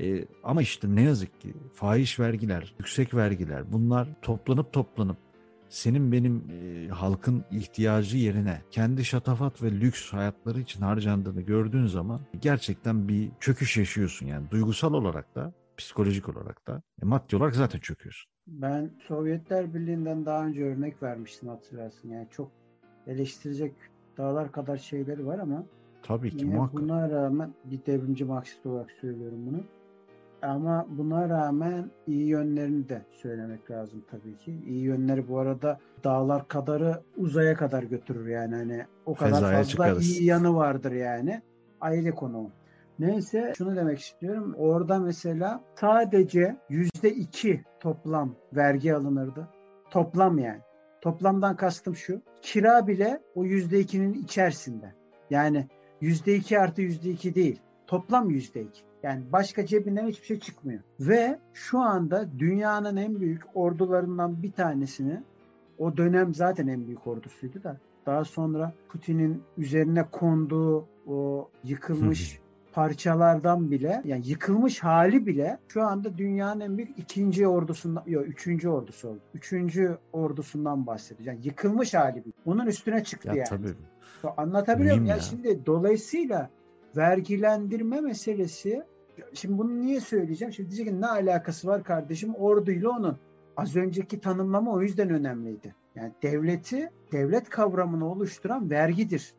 e, 0.00 0.24
ama 0.42 0.62
işte 0.62 0.94
ne 0.94 1.02
yazık 1.02 1.40
ki 1.40 1.54
fahiş 1.74 2.20
vergiler, 2.20 2.74
yüksek 2.78 3.14
vergiler 3.14 3.72
bunlar 3.72 4.08
toplanıp 4.22 4.72
toplanıp 4.72 5.16
senin 5.68 6.12
benim 6.12 6.44
e, 6.50 6.88
halkın 6.88 7.44
ihtiyacı 7.50 8.16
yerine 8.16 8.62
kendi 8.70 9.04
şatafat 9.04 9.62
ve 9.62 9.70
lüks 9.72 10.12
hayatları 10.12 10.60
için 10.60 10.80
harcandığını 10.82 11.40
gördüğün 11.40 11.86
zaman 11.86 12.20
gerçekten 12.40 13.08
bir 13.08 13.30
çöküş 13.40 13.76
yaşıyorsun 13.76 14.26
yani 14.26 14.50
duygusal 14.50 14.94
olarak 14.94 15.34
da 15.34 15.52
psikolojik 15.76 16.28
olarak 16.28 16.66
da 16.66 16.82
e, 17.02 17.04
maddi 17.06 17.36
olarak 17.36 17.54
zaten 17.54 17.78
çöküyorsun. 17.78 18.30
Ben 18.46 18.90
Sovyetler 19.08 19.74
Birliği'nden 19.74 20.26
daha 20.26 20.46
önce 20.46 20.64
örnek 20.64 21.02
vermiştim 21.02 21.48
hatırlarsın. 21.48 22.08
Yani 22.08 22.26
çok 22.30 22.50
eleştirecek 23.06 23.74
dağlar 24.18 24.52
kadar 24.52 24.76
şeyleri 24.76 25.26
var 25.26 25.38
ama 25.38 25.64
Tabii 26.02 26.30
ki 26.30 26.44
yine 26.44 26.54
muhakkak. 26.56 26.80
buna 26.80 27.10
rağmen 27.10 27.54
bir 27.64 27.86
devrimci 27.86 28.24
Marksist 28.24 28.66
olarak 28.66 28.90
söylüyorum 29.00 29.46
bunu. 29.46 29.64
Ama 30.42 30.86
buna 30.88 31.28
rağmen 31.28 31.90
iyi 32.06 32.26
yönlerini 32.26 32.88
de 32.88 33.02
söylemek 33.10 33.70
lazım 33.70 34.04
tabii 34.10 34.36
ki. 34.38 34.58
İyi 34.66 34.82
yönleri 34.82 35.28
bu 35.28 35.38
arada 35.38 35.78
dağlar 36.04 36.48
kadarı 36.48 37.02
uzaya 37.16 37.54
kadar 37.54 37.82
götürür 37.82 38.28
yani 38.28 38.54
hani 38.54 38.84
o 39.06 39.14
kadar 39.14 39.30
Fezaya 39.32 39.56
fazla 39.56 39.70
çıkarız. 39.70 40.08
iyi 40.10 40.24
yanı 40.24 40.56
vardır 40.56 40.92
yani. 40.92 41.42
Ayrı 41.80 42.14
konu. 42.14 42.50
Neyse 42.98 43.52
şunu 43.58 43.76
demek 43.76 43.98
istiyorum. 43.98 44.54
Orada 44.58 44.98
mesela 44.98 45.60
sadece 45.74 46.56
yüzde 46.68 47.14
iki 47.14 47.62
toplam 47.80 48.34
vergi 48.52 48.94
alınırdı. 48.94 49.48
Toplam 49.90 50.38
yani. 50.38 50.60
Toplamdan 51.00 51.56
kastım 51.56 51.96
şu. 51.96 52.20
Kira 52.42 52.86
bile 52.86 53.20
o 53.34 53.44
yüzde 53.44 53.80
ikinin 53.80 54.14
içerisinde. 54.14 54.94
Yani 55.30 55.66
yüzde 56.00 56.34
iki 56.34 56.58
artı 56.58 56.82
yüzde 56.82 57.10
iki 57.10 57.34
değil. 57.34 57.60
Toplam 57.86 58.30
yüzde 58.30 58.62
iki. 58.62 58.87
Yani 59.02 59.22
başka 59.32 59.66
cebinden 59.66 60.06
hiçbir 60.06 60.26
şey 60.26 60.40
çıkmıyor. 60.40 60.80
Ve 61.00 61.38
şu 61.52 61.78
anda 61.78 62.28
dünyanın 62.38 62.96
en 62.96 63.20
büyük 63.20 63.42
ordularından 63.54 64.42
bir 64.42 64.52
tanesini 64.52 65.22
o 65.78 65.96
dönem 65.96 66.34
zaten 66.34 66.66
en 66.66 66.86
büyük 66.86 67.06
ordusuydu 67.06 67.62
da 67.62 67.76
daha 68.06 68.24
sonra 68.24 68.72
Putin'in 68.88 69.42
üzerine 69.58 70.04
konduğu 70.10 70.86
o 71.06 71.50
yıkılmış 71.64 72.40
parçalardan 72.72 73.70
bile 73.70 74.02
yani 74.04 74.28
yıkılmış 74.28 74.80
hali 74.80 75.26
bile 75.26 75.58
şu 75.68 75.82
anda 75.82 76.18
dünyanın 76.18 76.60
en 76.60 76.78
büyük 76.78 76.98
ikinci 76.98 77.48
ordusundan 77.48 78.02
yok 78.06 78.28
üçüncü 78.28 78.68
ordusu 78.68 79.08
oldu. 79.08 79.20
Üçüncü 79.34 79.98
ordusundan 80.12 80.86
bahsediyoruz. 80.86 81.26
Yani 81.26 81.38
yıkılmış 81.42 81.94
hali 81.94 82.24
bile. 82.24 82.32
Onun 82.46 82.66
üstüne 82.66 83.04
çıktı 83.04 83.28
Ya 83.28 83.34
yani. 83.34 83.48
tabii. 83.48 83.74
Anlatabiliyor 84.36 84.94
muyum? 84.94 85.08
Ya. 85.08 85.16
ya. 85.16 85.20
şimdi 85.22 85.66
dolayısıyla 85.66 86.50
vergilendirme 86.96 88.00
meselesi 88.00 88.82
şimdi 89.34 89.58
bunu 89.58 89.80
niye 89.80 90.00
söyleyeceğim? 90.00 90.52
Şimdi 90.52 90.70
diyecek 90.70 90.88
ki 90.88 91.00
ne 91.00 91.06
alakası 91.06 91.68
var 91.68 91.84
kardeşim 91.84 92.34
orduyla 92.34 92.90
onun. 92.90 93.18
Az 93.56 93.76
önceki 93.76 94.20
tanımlama 94.20 94.72
o 94.72 94.82
yüzden 94.82 95.10
önemliydi. 95.10 95.74
Yani 95.94 96.12
devleti, 96.22 96.90
devlet 97.12 97.48
kavramını 97.48 98.10
oluşturan 98.10 98.70
vergidir. 98.70 99.34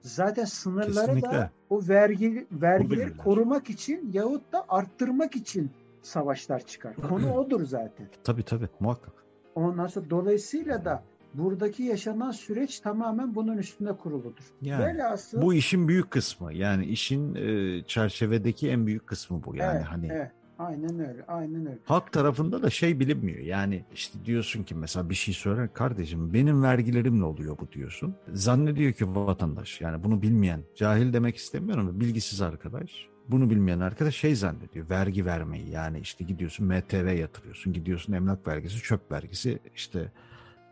Zaten 0.00 0.44
sınırları 0.44 0.94
da 0.94 1.14
Kesinlikle. 1.14 1.50
o 1.70 1.80
vergi 1.88 2.46
vergileri 2.52 3.16
korumak 3.16 3.70
için 3.70 4.10
yahut 4.12 4.52
da 4.52 4.64
arttırmak 4.68 5.36
için 5.36 5.70
savaşlar 6.02 6.66
çıkar. 6.66 6.96
Konu 6.96 7.34
odur 7.34 7.64
zaten. 7.64 8.08
Tabii 8.24 8.44
tabii 8.44 8.68
muhakkak. 8.80 9.14
Ondan 9.54 9.86
sonra 9.86 10.10
dolayısıyla 10.10 10.84
da 10.84 11.02
buradaki 11.34 11.82
yaşanan 11.82 12.30
süreç 12.30 12.80
tamamen 12.80 13.34
bunun 13.34 13.58
üstünde 13.58 13.92
kuruludur. 13.92 14.44
Yani 14.62 14.84
Velhasıl 14.84 15.42
Bu 15.42 15.54
işin 15.54 15.88
büyük 15.88 16.10
kısmı. 16.10 16.54
Yani 16.54 16.84
işin 16.84 17.34
e, 17.34 17.82
çerçevedeki 17.86 18.70
en 18.70 18.86
büyük 18.86 19.06
kısmı 19.06 19.44
bu. 19.44 19.56
Yani 19.56 19.76
evet, 19.76 19.86
hani 19.86 20.08
evet, 20.12 20.30
aynen 20.58 21.00
öyle, 21.00 21.24
aynen 21.28 21.66
öyle. 21.66 21.78
halk 21.84 22.12
tarafında 22.12 22.62
da 22.62 22.70
şey 22.70 23.00
bilinmiyor. 23.00 23.38
Yani 23.38 23.84
işte 23.94 24.24
diyorsun 24.24 24.62
ki 24.62 24.74
mesela 24.74 25.10
bir 25.10 25.14
şey 25.14 25.34
söyler 25.34 25.72
kardeşim 25.72 26.34
benim 26.34 26.62
vergilerimle 26.62 27.24
oluyor 27.24 27.58
bu 27.58 27.72
diyorsun. 27.72 28.14
Zannediyor 28.32 28.92
ki 28.92 29.14
vatandaş 29.14 29.80
yani 29.80 30.04
bunu 30.04 30.22
bilmeyen 30.22 30.60
cahil 30.76 31.12
demek 31.12 31.36
istemiyorum 31.36 31.88
ama 31.88 32.00
bilgisiz 32.00 32.40
arkadaş. 32.40 33.12
Bunu 33.28 33.50
bilmeyen 33.50 33.80
arkadaş 33.80 34.16
şey 34.16 34.36
zannediyor 34.36 34.90
vergi 34.90 35.26
vermeyi 35.26 35.70
yani 35.70 36.00
işte 36.00 36.24
gidiyorsun 36.24 36.66
MTV 36.66 37.16
yatırıyorsun 37.18 37.72
gidiyorsun 37.72 38.12
emlak 38.12 38.46
vergisi 38.46 38.78
çöp 38.78 39.12
vergisi 39.12 39.58
işte 39.74 40.12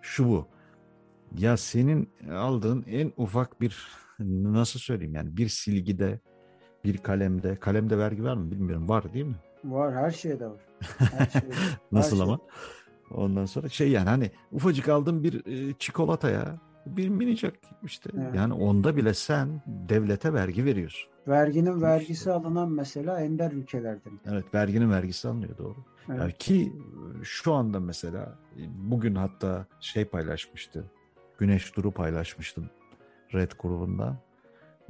şu 0.02 0.28
bu. 0.28 0.46
Ya 1.38 1.56
senin 1.56 2.10
aldığın 2.32 2.84
en 2.88 3.12
ufak 3.16 3.60
bir 3.60 3.88
nasıl 4.28 4.80
söyleyeyim 4.80 5.14
yani 5.14 5.36
bir 5.36 5.48
silgide 5.48 6.20
bir 6.84 6.98
kalemde 6.98 7.56
kalemde 7.56 7.98
vergi 7.98 8.24
var 8.24 8.36
mı 8.36 8.50
bilmiyorum 8.50 8.88
var 8.88 9.12
değil 9.12 9.24
mi? 9.24 9.36
Var, 9.64 9.94
her 9.94 10.10
şeyde 10.10 10.46
var. 10.46 10.60
Her 10.98 11.26
şeyde. 11.26 11.54
Nasıl 11.92 12.16
Her 12.18 12.22
ama? 12.22 12.38
Ondan 13.10 13.44
sonra 13.46 13.68
şey 13.68 13.90
yani 13.90 14.08
hani 14.08 14.30
ufacık 14.52 14.88
aldığın 14.88 15.22
bir 15.24 15.46
e, 15.46 15.74
çikolataya 15.78 16.58
bir 16.86 17.08
minicik 17.08 17.54
işte 17.82 18.10
Evet. 18.18 18.34
yani 18.34 18.54
onda 18.54 18.96
bile 18.96 19.14
sen 19.14 19.62
devlete 19.66 20.32
vergi 20.32 20.64
veriyorsun. 20.64 21.10
Verginin 21.28 21.82
vergisi 21.82 22.32
alınan 22.32 22.70
mesela 22.72 23.20
ender 23.20 23.52
ülkelerden. 23.52 24.12
Evet 24.26 24.54
verginin 24.54 24.90
vergisi 24.90 25.28
alınıyor 25.28 25.58
doğru. 25.58 25.76
Evet. 26.08 26.20
Ya 26.20 26.30
ki 26.30 26.72
e, 27.20 27.24
şu 27.24 27.54
anda 27.54 27.80
mesela 27.80 28.38
e, 28.56 28.62
bugün 28.68 29.14
hatta 29.14 29.66
şey 29.80 30.04
paylaşmıştı. 30.04 30.84
Güneş 31.38 31.76
Duru 31.76 31.90
paylaşmıştım 31.90 32.70
Red 33.34 33.50
grubunda. 33.58 34.22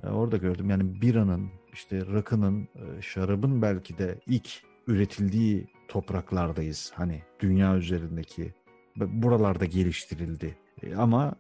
E, 0.03 0.09
Orada 0.09 0.37
gördüm 0.37 0.71
yani 0.71 1.03
biranın 1.03 1.51
işte 1.73 2.07
rakının 2.07 2.69
şarabın 3.01 3.63
belki 3.63 3.99
de 3.99 4.21
ilk 4.27 4.63
üretildiği 4.87 5.67
topraklardayız. 5.89 6.93
Hani 6.95 7.23
dünya 7.41 7.77
üzerindeki 7.77 8.55
buralarda 8.97 9.65
geliştirildi. 9.65 10.59
Ama 10.97 11.35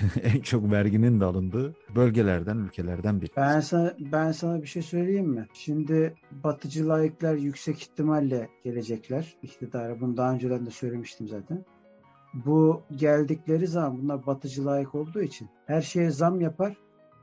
en 0.22 0.40
çok 0.40 0.70
verginin 0.70 1.20
de 1.20 1.24
alındığı 1.24 1.74
bölgelerden, 1.96 2.56
ülkelerden 2.56 3.20
biri. 3.20 3.30
Ben 3.36 3.60
sana, 3.60 3.94
ben 3.98 4.32
sana 4.32 4.62
bir 4.62 4.66
şey 4.66 4.82
söyleyeyim 4.82 5.26
mi? 5.28 5.46
Şimdi 5.52 6.14
batıcı 6.44 6.88
laikler 6.88 7.34
yüksek 7.34 7.82
ihtimalle 7.82 8.48
gelecekler 8.64 9.36
iktidara. 9.42 10.00
Bunu 10.00 10.16
daha 10.16 10.32
önceden 10.32 10.66
de 10.66 10.70
söylemiştim 10.70 11.28
zaten. 11.28 11.64
Bu 12.34 12.82
geldikleri 12.96 13.66
zaman 13.66 14.02
bunlar 14.02 14.26
batıcı 14.26 14.66
laik 14.66 14.94
olduğu 14.94 15.22
için 15.22 15.48
her 15.66 15.82
şeye 15.82 16.10
zam 16.10 16.40
yapar 16.40 16.76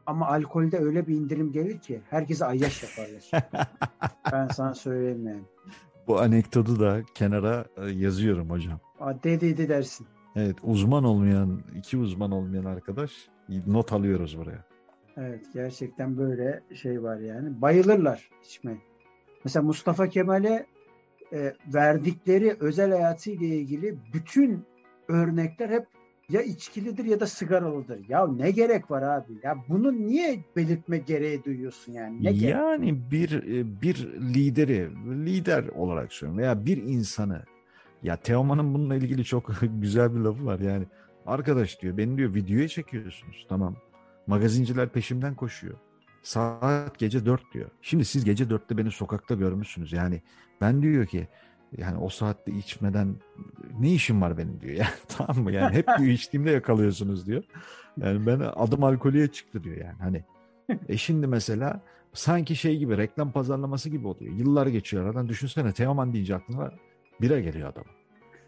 ama 0.06 0.28
alkolde 0.28 0.78
öyle 0.78 1.08
bir 1.08 1.16
indirim 1.16 1.52
gelir 1.52 1.80
ki 1.80 2.02
herkese 2.10 2.46
ayyaş 2.46 2.84
yaparlar. 2.84 3.32
ben 4.32 4.48
sana 4.48 4.74
söyleyeyim 4.76 5.28
yani. 5.28 5.44
Bu 6.08 6.20
anekdotu 6.20 6.80
da 6.80 7.02
kenara 7.16 7.66
e, 7.78 7.90
yazıyorum 7.90 8.50
hocam. 8.50 8.80
Aa, 9.00 9.24
Dediydi 9.24 9.70
dersin. 9.70 10.08
Evet 10.36 10.56
uzman 10.64 11.04
olmayan, 11.04 11.62
iki 11.76 11.98
uzman 11.98 12.32
olmayan 12.32 12.66
arkadaş 12.66 13.12
not 13.68 13.94
alıyoruz 13.94 14.38
buraya. 14.38 14.66
Evet 15.18 15.46
gerçekten 15.54 16.18
böyle 16.18 16.64
şey 16.76 17.04
var 17.04 17.20
yani. 17.20 17.62
Bayılırlar 17.62 18.30
içmeye. 18.46 18.78
Mesela 19.44 19.64
Mustafa 19.64 20.10
Kemal'e 20.10 20.66
e, 21.34 21.54
verdikleri 21.74 22.56
özel 22.60 22.92
hayatıyla 22.92 23.48
ilgili 23.48 23.98
bütün 24.14 24.66
örnekler 25.08 25.70
hep 25.70 25.88
ya 26.30 26.42
içkilidir 26.42 27.06
ya 27.06 27.20
da 27.20 27.28
sigaralıdır. 27.28 28.10
Ya 28.10 28.28
ne 28.28 28.52
gerek 28.52 28.92
var 28.92 29.02
abi? 29.02 29.34
Ya 29.44 29.58
bunu 29.70 29.94
niye 29.94 30.40
belirtme 30.56 30.98
gereği 30.98 31.44
duyuyorsun 31.44 31.94
yani? 31.94 32.24
Ne 32.24 32.32
gerek? 32.32 32.56
yani 32.56 33.12
bir 33.12 33.44
e, 33.44 33.82
bir 33.82 34.08
lideri, 34.36 34.90
lider 35.26 35.68
olarak 35.68 36.14
söylüyorum 36.14 36.42
veya 36.42 36.66
bir 36.66 36.78
insanı 36.78 37.44
ya 38.04 38.16
Teoman'ın 38.16 38.74
bununla 38.74 38.96
ilgili 38.96 39.26
çok 39.26 39.52
güzel 39.62 40.16
bir 40.16 40.20
lafı 40.20 40.46
var 40.46 40.60
yani. 40.60 40.86
Arkadaş 41.26 41.82
diyor 41.82 41.98
beni 41.98 42.18
diyor 42.18 42.36
videoya 42.36 42.68
çekiyorsunuz 42.68 43.46
tamam. 43.50 43.76
Magazinciler 44.28 44.90
peşimden 44.90 45.36
koşuyor. 45.36 45.76
Saat 46.22 47.00
gece 47.00 47.26
4 47.26 47.54
diyor. 47.54 47.70
Şimdi 47.82 48.06
siz 48.06 48.26
gece 48.26 48.44
4'te 48.44 48.78
beni 48.78 48.92
sokakta 48.92 49.36
görmüşsünüz. 49.36 49.94
Yani 49.94 50.22
ben 50.62 50.82
diyor 50.82 51.06
ki 51.06 51.28
yani 51.78 51.98
o 51.98 52.10
saatte 52.10 52.52
içmeden 52.52 53.16
ne 53.80 53.94
işim 53.94 54.22
var 54.22 54.38
benim 54.38 54.62
diyor. 54.62 54.74
Yani 54.78 54.90
tamam 55.18 55.44
mı? 55.44 55.52
Yani 55.52 55.76
hep 55.76 55.88
diyor 55.88 56.10
içtiğimde 56.12 56.52
yakalıyorsunuz 56.52 57.28
diyor. 57.28 57.44
Yani 57.98 58.26
ben 58.26 58.40
adım 58.40 58.84
alkolüye 58.84 59.28
çıktı 59.28 59.64
diyor 59.64 59.78
yani. 59.78 59.98
Hani 60.00 60.24
e 60.90 60.98
şimdi 60.98 61.28
mesela 61.28 61.82
sanki 62.14 62.56
şey 62.56 62.78
gibi 62.78 62.98
reklam 62.98 63.32
pazarlaması 63.32 63.90
gibi 63.90 64.08
oluyor. 64.08 64.34
Yıllar 64.34 64.68
geçiyor 64.68 65.06
aradan. 65.06 65.30
Düşünsene 65.30 65.74
Teoman 65.74 66.14
deyince 66.14 66.36
aklına 66.36 66.72
bira 67.22 67.40
geliyor 67.40 67.70
adamın. 67.70 67.92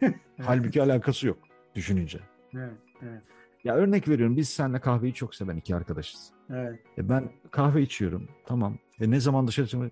Halbuki 0.42 0.82
alakası 0.82 1.28
yok 1.28 1.38
düşününce. 1.76 2.20
Evet, 2.56 2.74
evet, 3.02 3.22
Ya 3.64 3.76
örnek 3.76 4.08
veriyorum 4.08 4.38
biz 4.38 4.50
seninle 4.50 4.80
kahveyi 4.80 5.14
çok 5.14 5.36
seven 5.36 5.56
iki 5.58 5.76
arkadaşız. 5.76 6.32
evet. 6.50 6.80
E 6.98 7.10
ben 7.10 7.30
kahve 7.52 7.82
içiyorum 7.82 8.28
tamam. 8.46 8.78
E 9.02 9.12
ne 9.12 9.20
zaman 9.20 9.48
dışarı 9.48 9.68
çık- 9.68 9.92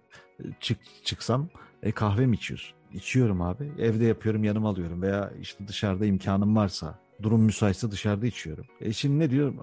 çık, 0.59 0.77
çıksam 1.03 1.49
e 1.83 1.91
kahve 1.91 2.25
mi 2.25 2.35
içiyorsun? 2.35 2.77
İçiyorum 2.93 3.41
abi. 3.41 3.71
Evde 3.79 4.05
yapıyorum 4.05 4.43
yanıma 4.43 4.69
alıyorum 4.69 5.01
veya 5.01 5.31
işte 5.41 5.67
dışarıda 5.67 6.05
imkanım 6.05 6.55
varsa 6.55 6.99
durum 7.21 7.41
müsaitse 7.41 7.91
dışarıda 7.91 8.25
içiyorum. 8.25 8.65
E 8.81 8.93
şimdi 8.93 9.19
ne 9.19 9.29
diyor? 9.29 9.53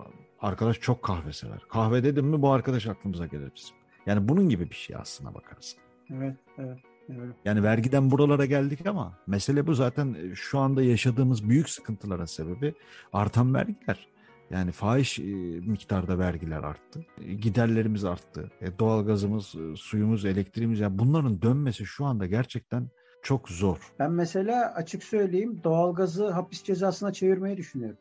Arkadaş 0.40 0.81
çok 0.81 1.02
kahve 1.02 1.33
sever. 1.33 1.59
Kahve 1.68 2.05
dedim 2.05 2.26
mi 2.26 2.42
bu 2.42 2.50
arkadaş 2.52 2.87
aklımıza 2.87 3.26
gelir 3.26 3.50
bizim. 3.57 3.76
Yani 4.07 4.29
bunun 4.29 4.48
gibi 4.48 4.70
bir 4.70 4.74
şey 4.74 4.96
aslına 4.96 5.35
bakarsın. 5.35 5.79
Evet, 6.11 6.37
evet. 6.59 6.79
Evet. 7.09 7.35
Yani 7.45 7.62
vergiden 7.62 8.11
buralara 8.11 8.47
geldik 8.47 8.87
ama 8.87 9.19
mesele 9.27 9.66
bu 9.66 9.75
zaten 9.75 10.14
e, 10.14 10.35
şu 10.35 10.59
anda 10.59 10.83
yaşadığımız 10.83 11.49
büyük 11.49 11.69
sıkıntılara 11.69 12.27
sebebi 12.27 12.75
artan 13.12 13.55
vergiler. 13.55 14.09
Yani 14.51 14.73
fahiş 14.73 15.19
e, 15.19 15.23
miktarda 15.61 16.19
vergiler 16.19 16.62
arttı. 16.62 17.07
E, 17.25 17.35
giderlerimiz 17.35 18.05
arttı. 18.05 18.51
E, 18.61 18.79
doğalgazımız, 18.79 19.55
suyumuz, 19.77 20.25
elektriğimiz 20.25 20.81
yani 20.81 20.99
bunların 20.99 21.42
dönmesi 21.42 21.87
şu 21.87 22.05
anda 22.05 22.27
gerçekten 22.27 22.88
çok 23.23 23.49
zor. 23.49 23.92
Ben 23.99 24.12
mesela 24.12 24.75
açık 24.75 25.03
söyleyeyim 25.03 25.61
doğalgazı 25.64 26.31
hapis 26.31 26.62
cezasına 26.62 27.12
çevirmeyi 27.12 27.57
düşünüyorum. 27.57 27.99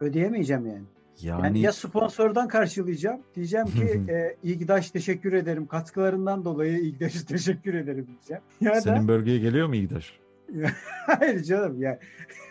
Ödeyemeyeceğim 0.00 0.66
yani. 0.66 0.84
Yani, 1.22 1.46
yani 1.46 1.60
ya 1.60 1.72
sponsordan 1.72 2.48
karşılayacağım. 2.48 3.20
Diyeceğim 3.34 3.66
ki 3.66 4.12
e, 4.12 4.36
İGDAŞ 4.42 4.90
teşekkür 4.90 5.32
ederim. 5.32 5.66
Katkılarından 5.66 6.44
dolayı 6.44 6.78
İGDAŞ'a 6.78 7.26
teşekkür 7.28 7.74
ederim 7.74 8.06
diyeceğim. 8.06 8.42
Ya 8.60 8.80
Senin 8.80 9.04
da, 9.04 9.08
bölgeye 9.08 9.38
geliyor 9.38 9.68
mu 9.68 9.76
İGDAŞ? 9.76 10.18
Hayır 11.06 11.42
canım 11.42 11.82
ya. 11.82 11.98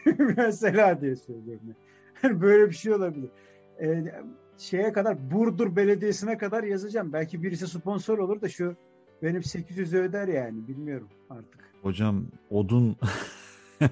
mesela 0.38 1.02
diye 1.02 1.15
söylüyorum. 1.15 1.76
Yani 2.23 2.41
böyle 2.41 2.69
bir 2.69 2.76
şey 2.76 2.93
olabilir. 2.93 3.30
E, 3.82 4.04
şeye 4.58 4.93
kadar 4.93 5.32
Burdur 5.32 5.76
Belediyesi'ne 5.76 6.38
kadar 6.38 6.63
yazacağım. 6.63 7.13
Belki 7.13 7.43
birisi 7.43 7.67
sponsor 7.67 8.17
olur 8.17 8.41
da 8.41 8.49
şu 8.49 8.76
benim 9.23 9.43
800 9.43 9.93
öder 9.93 10.28
yani 10.28 10.67
bilmiyorum 10.67 11.10
artık. 11.30 11.60
Hocam 11.82 12.26
odun 12.49 12.97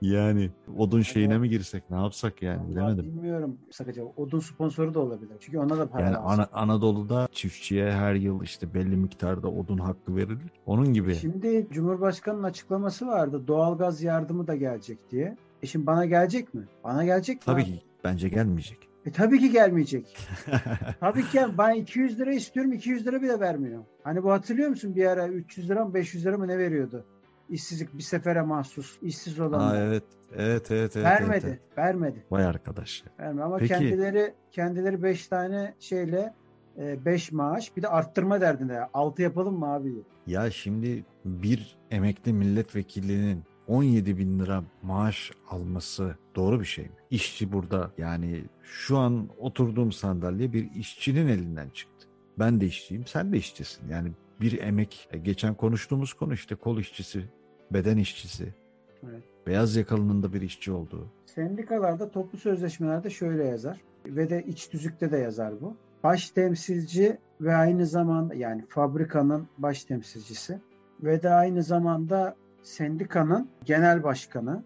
yani 0.00 0.50
odun 0.76 1.02
şeyine 1.02 1.38
mi 1.38 1.48
girsek 1.48 1.90
ne 1.90 1.96
yapsak 1.96 2.42
yani 2.42 2.70
bilemedim. 2.70 3.04
Bilmiyorum 3.04 3.58
sakınca 3.70 4.02
odun 4.16 4.40
sponsoru 4.40 4.94
da 4.94 5.00
olabilir. 5.00 5.32
Çünkü 5.40 5.58
ona 5.58 5.78
da 5.78 5.88
para 5.88 6.04
Yani 6.04 6.16
Ana- 6.16 6.48
Anadolu'da 6.52 7.28
çiftçiye 7.32 7.92
her 7.92 8.14
yıl 8.14 8.42
işte 8.42 8.74
belli 8.74 8.96
miktarda 8.96 9.48
odun 9.48 9.78
hakkı 9.78 10.16
verilir. 10.16 10.52
Onun 10.66 10.92
gibi. 10.92 11.14
Şimdi 11.14 11.66
Cumhurbaşkanı'nın 11.72 12.42
açıklaması 12.42 13.06
vardı. 13.06 13.42
Doğalgaz 13.46 14.02
yardımı 14.02 14.46
da 14.46 14.56
gelecek 14.56 15.10
diye. 15.10 15.36
E 15.62 15.66
şimdi 15.66 15.86
bana 15.86 16.04
gelecek 16.04 16.54
mi? 16.54 16.64
Bana 16.84 17.04
gelecek 17.04 17.36
mi? 17.36 17.42
Tabii 17.46 17.64
ki 17.64 17.82
bence 18.04 18.28
gelmeyecek. 18.28 18.78
E 19.06 19.12
tabii 19.12 19.38
ki 19.38 19.52
gelmeyecek. 19.52 20.16
tabii 21.00 21.22
ki 21.22 21.40
ben 21.58 21.74
200 21.74 22.20
lira 22.20 22.32
istiyorum 22.32 22.72
200 22.72 23.06
lira 23.06 23.22
bile 23.22 23.40
vermiyor. 23.40 23.84
Hani 24.02 24.22
bu 24.22 24.32
hatırlıyor 24.32 24.68
musun 24.68 24.96
bir 24.96 25.04
ara 25.06 25.28
300 25.28 25.70
lira 25.70 25.84
mı 25.84 25.94
500 25.94 26.26
lira 26.26 26.38
mı 26.38 26.48
ne 26.48 26.58
veriyordu? 26.58 27.04
İşsizlik 27.48 27.98
bir 27.98 28.02
sefere 28.02 28.42
mahsus 28.42 28.98
işsiz 29.02 29.40
olanlar. 29.40 29.74
Aa, 29.74 29.84
evet. 29.84 30.04
Evet 30.36 30.70
evet 30.70 30.96
evet. 30.96 31.06
Vermedi. 31.06 31.30
Evet, 31.32 31.44
evet. 31.44 31.78
Vermedi. 31.78 32.24
Vay 32.30 32.44
arkadaş. 32.44 33.04
Vermedi 33.18 33.42
ama 33.42 33.56
Peki. 33.56 33.68
kendileri 33.68 34.34
kendileri 34.50 35.02
5 35.02 35.26
tane 35.26 35.74
şeyle 35.80 36.34
5 36.76 37.32
e, 37.32 37.36
maaş 37.36 37.76
bir 37.76 37.82
de 37.82 37.88
arttırma 37.88 38.40
derdinde. 38.40 38.80
6 38.94 39.22
yapalım 39.22 39.58
mı 39.58 39.72
abi? 39.72 39.92
Ya 40.26 40.50
şimdi 40.50 41.04
bir 41.24 41.78
emekli 41.90 42.32
milletvekilinin 42.32 43.44
17 43.66 44.18
bin 44.18 44.38
lira 44.38 44.64
maaş 44.82 45.32
alması 45.50 46.16
doğru 46.36 46.60
bir 46.60 46.64
şey 46.64 46.84
mi? 46.84 46.90
İşçi 47.10 47.52
burada 47.52 47.90
yani 47.98 48.44
şu 48.62 48.98
an 48.98 49.28
oturduğum 49.38 49.92
sandalye 49.92 50.52
bir 50.52 50.74
işçinin 50.74 51.28
elinden 51.28 51.68
çıktı. 51.68 52.08
Ben 52.38 52.60
de 52.60 52.66
işçiyim, 52.66 53.06
sen 53.06 53.32
de 53.32 53.36
işçisin. 53.36 53.88
Yani 53.88 54.12
bir 54.40 54.60
emek, 54.60 55.08
e, 55.12 55.18
geçen 55.18 55.54
konuştuğumuz 55.54 56.12
konu 56.12 56.34
işte 56.34 56.54
kol 56.54 56.78
işçisi, 56.78 57.24
beden 57.70 57.96
işçisi, 57.96 58.54
evet. 59.02 59.22
beyaz 59.46 59.76
yakalının 59.76 60.22
da 60.22 60.32
bir 60.32 60.42
işçi 60.42 60.72
olduğu. 60.72 61.06
Sendikalarda 61.26 62.10
toplu 62.10 62.38
sözleşmelerde 62.38 63.10
şöyle 63.10 63.44
yazar 63.44 63.80
ve 64.06 64.30
de 64.30 64.44
iç 64.46 64.68
tüzükte 64.68 65.10
de 65.10 65.18
yazar 65.18 65.60
bu. 65.60 65.76
Baş 66.04 66.30
temsilci 66.30 67.18
ve 67.40 67.54
aynı 67.54 67.86
zamanda 67.86 68.34
yani 68.34 68.64
fabrikanın 68.68 69.48
baş 69.58 69.84
temsilcisi 69.84 70.60
ve 71.02 71.22
de 71.22 71.30
aynı 71.30 71.62
zamanda 71.62 72.36
sendikanın 72.62 73.48
genel 73.64 74.02
başkanı 74.02 74.62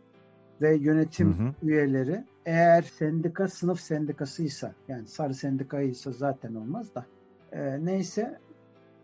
ve 0.62 0.76
yönetim 0.76 1.38
hı 1.38 1.42
hı. 1.42 1.52
üyeleri 1.62 2.24
eğer 2.46 2.82
sendika 2.82 3.48
sınıf 3.48 3.80
sendikasıysa 3.80 4.74
yani 4.88 5.06
sarı 5.06 5.34
sendikaysa 5.34 6.10
zaten 6.10 6.54
olmaz 6.54 6.94
da 6.94 7.06
e, 7.52 7.84
neyse 7.84 8.38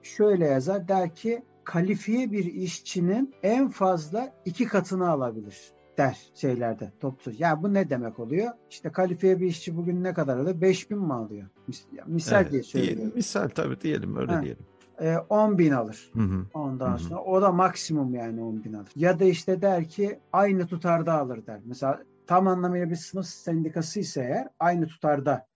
şöyle 0.03 0.47
yazar 0.47 0.89
der 0.89 1.15
ki 1.15 1.43
kalifiye 1.69 2.33
bir 2.33 2.45
işçinin 2.45 3.35
en 3.43 3.69
fazla 3.69 4.33
iki 4.45 4.67
katını 4.67 5.11
alabilir 5.11 5.73
der 5.99 6.19
şeylerde 6.35 6.93
toplu. 7.01 7.33
Ya 7.39 7.63
bu 7.63 7.75
ne 7.75 7.91
demek 7.91 8.19
oluyor? 8.19 8.53
İşte 8.71 8.93
kalifiye 8.93 9.41
bir 9.41 9.47
işçi 9.47 9.77
bugün 9.77 10.05
ne 10.05 10.15
kadar 10.15 10.39
alıyor? 10.39 10.61
5000 10.61 10.99
mi 10.99 11.15
alıyor? 11.15 11.49
Mis, 11.67 11.85
misal 12.07 12.43
evet, 12.43 12.53
diye 12.53 12.63
söylüyorum. 12.63 12.97
Diyelim, 12.99 13.17
misal 13.17 13.49
tabii 13.49 13.81
diyelim 13.81 14.17
öyle 14.17 14.33
ha. 14.33 14.43
diyelim. 14.43 14.67
E, 15.01 15.17
10 15.29 15.59
bin 15.59 15.73
alır. 15.73 16.11
Hı 16.13 16.21
hı. 16.21 16.47
Ondan 16.55 16.91
hı 16.91 16.95
hı. 16.95 16.99
sonra 16.99 17.21
o 17.21 17.43
da 17.43 17.53
maksimum 17.53 18.15
yani 18.15 18.43
10 18.43 18.65
bin 18.65 18.73
alır. 18.73 18.91
Ya 18.97 19.19
da 19.19 19.25
işte 19.25 19.63
der 19.63 19.89
ki 19.89 20.19
aynı 20.33 20.67
tutarda 20.67 21.13
alır 21.13 21.47
der. 21.47 21.61
Mesela 21.65 22.03
tam 22.27 22.47
anlamıyla 22.47 22.91
bir 22.91 22.97
sınıf 22.97 23.27
sendikası 23.27 24.01
ise 24.01 24.21
eğer 24.21 24.49
aynı 24.61 24.87
tutarda. 24.87 25.47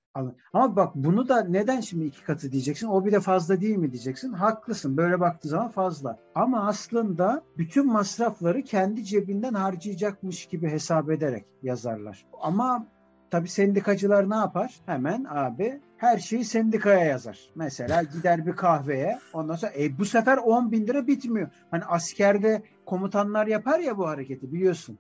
Ama 0.53 0.77
bak 0.77 0.95
bunu 0.95 1.29
da 1.29 1.45
neden 1.45 1.81
şimdi 1.81 2.05
iki 2.05 2.25
katı 2.25 2.53
diyeceksin? 2.53 2.87
O 2.87 3.05
bir 3.05 3.13
de 3.13 3.21
fazla 3.21 3.61
değil 3.61 3.77
mi 3.77 3.93
diyeceksin? 3.93 4.33
Haklısın. 4.33 4.97
Böyle 4.97 5.21
baktığı 5.21 5.49
zaman 5.49 5.69
fazla. 5.69 6.19
Ama 6.35 6.69
aslında 6.69 7.43
bütün 7.59 7.87
masrafları 7.93 8.63
kendi 8.63 9.05
cebinden 9.05 9.55
harcayacakmış 9.55 10.47
gibi 10.47 10.69
hesap 10.69 11.11
ederek 11.11 11.45
yazarlar. 11.63 12.27
Ama 12.41 12.87
tabii 13.31 13.49
sendikacılar 13.49 14.31
ne 14.31 14.37
yapar? 14.37 14.81
Hemen 14.87 15.27
abi 15.29 15.81
her 15.97 16.19
şeyi 16.19 16.45
sendikaya 16.45 17.05
yazar. 17.05 17.39
Mesela 17.55 18.03
gider 18.03 18.47
bir 18.47 18.53
kahveye 18.53 19.19
ondan 19.33 19.55
sonra 19.55 19.73
e, 19.79 19.99
bu 19.99 20.05
sefer 20.05 20.37
10 20.37 20.73
bin 20.73 20.87
lira 20.87 21.07
bitmiyor. 21.07 21.49
Hani 21.71 21.85
askerde 21.85 22.63
komutanlar 22.87 23.47
yapar 23.47 23.79
ya 23.79 23.99
bu 23.99 24.09
hareketi 24.09 24.53
biliyorsun. 24.53 24.99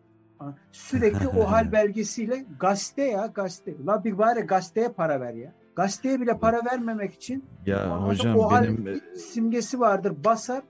Sürekli 0.72 1.28
o 1.28 1.50
hal 1.50 1.72
belgesiyle 1.72 2.44
gazete 2.60 3.02
ya 3.02 3.26
gazete. 3.26 3.74
La 3.86 4.04
bir 4.04 4.18
bari 4.18 4.40
gazeteye 4.40 4.88
para 4.88 5.20
ver 5.20 5.34
ya. 5.34 5.52
Gazeteye 5.76 6.20
bile 6.20 6.38
para 6.38 6.60
vermemek 6.64 7.14
için 7.14 7.44
ya 7.66 8.06
hocam 8.06 8.38
o 8.38 8.50
benim 8.50 8.86
hal 8.86 9.00
simgesi 9.16 9.80
vardır 9.80 10.14
basar 10.24 10.62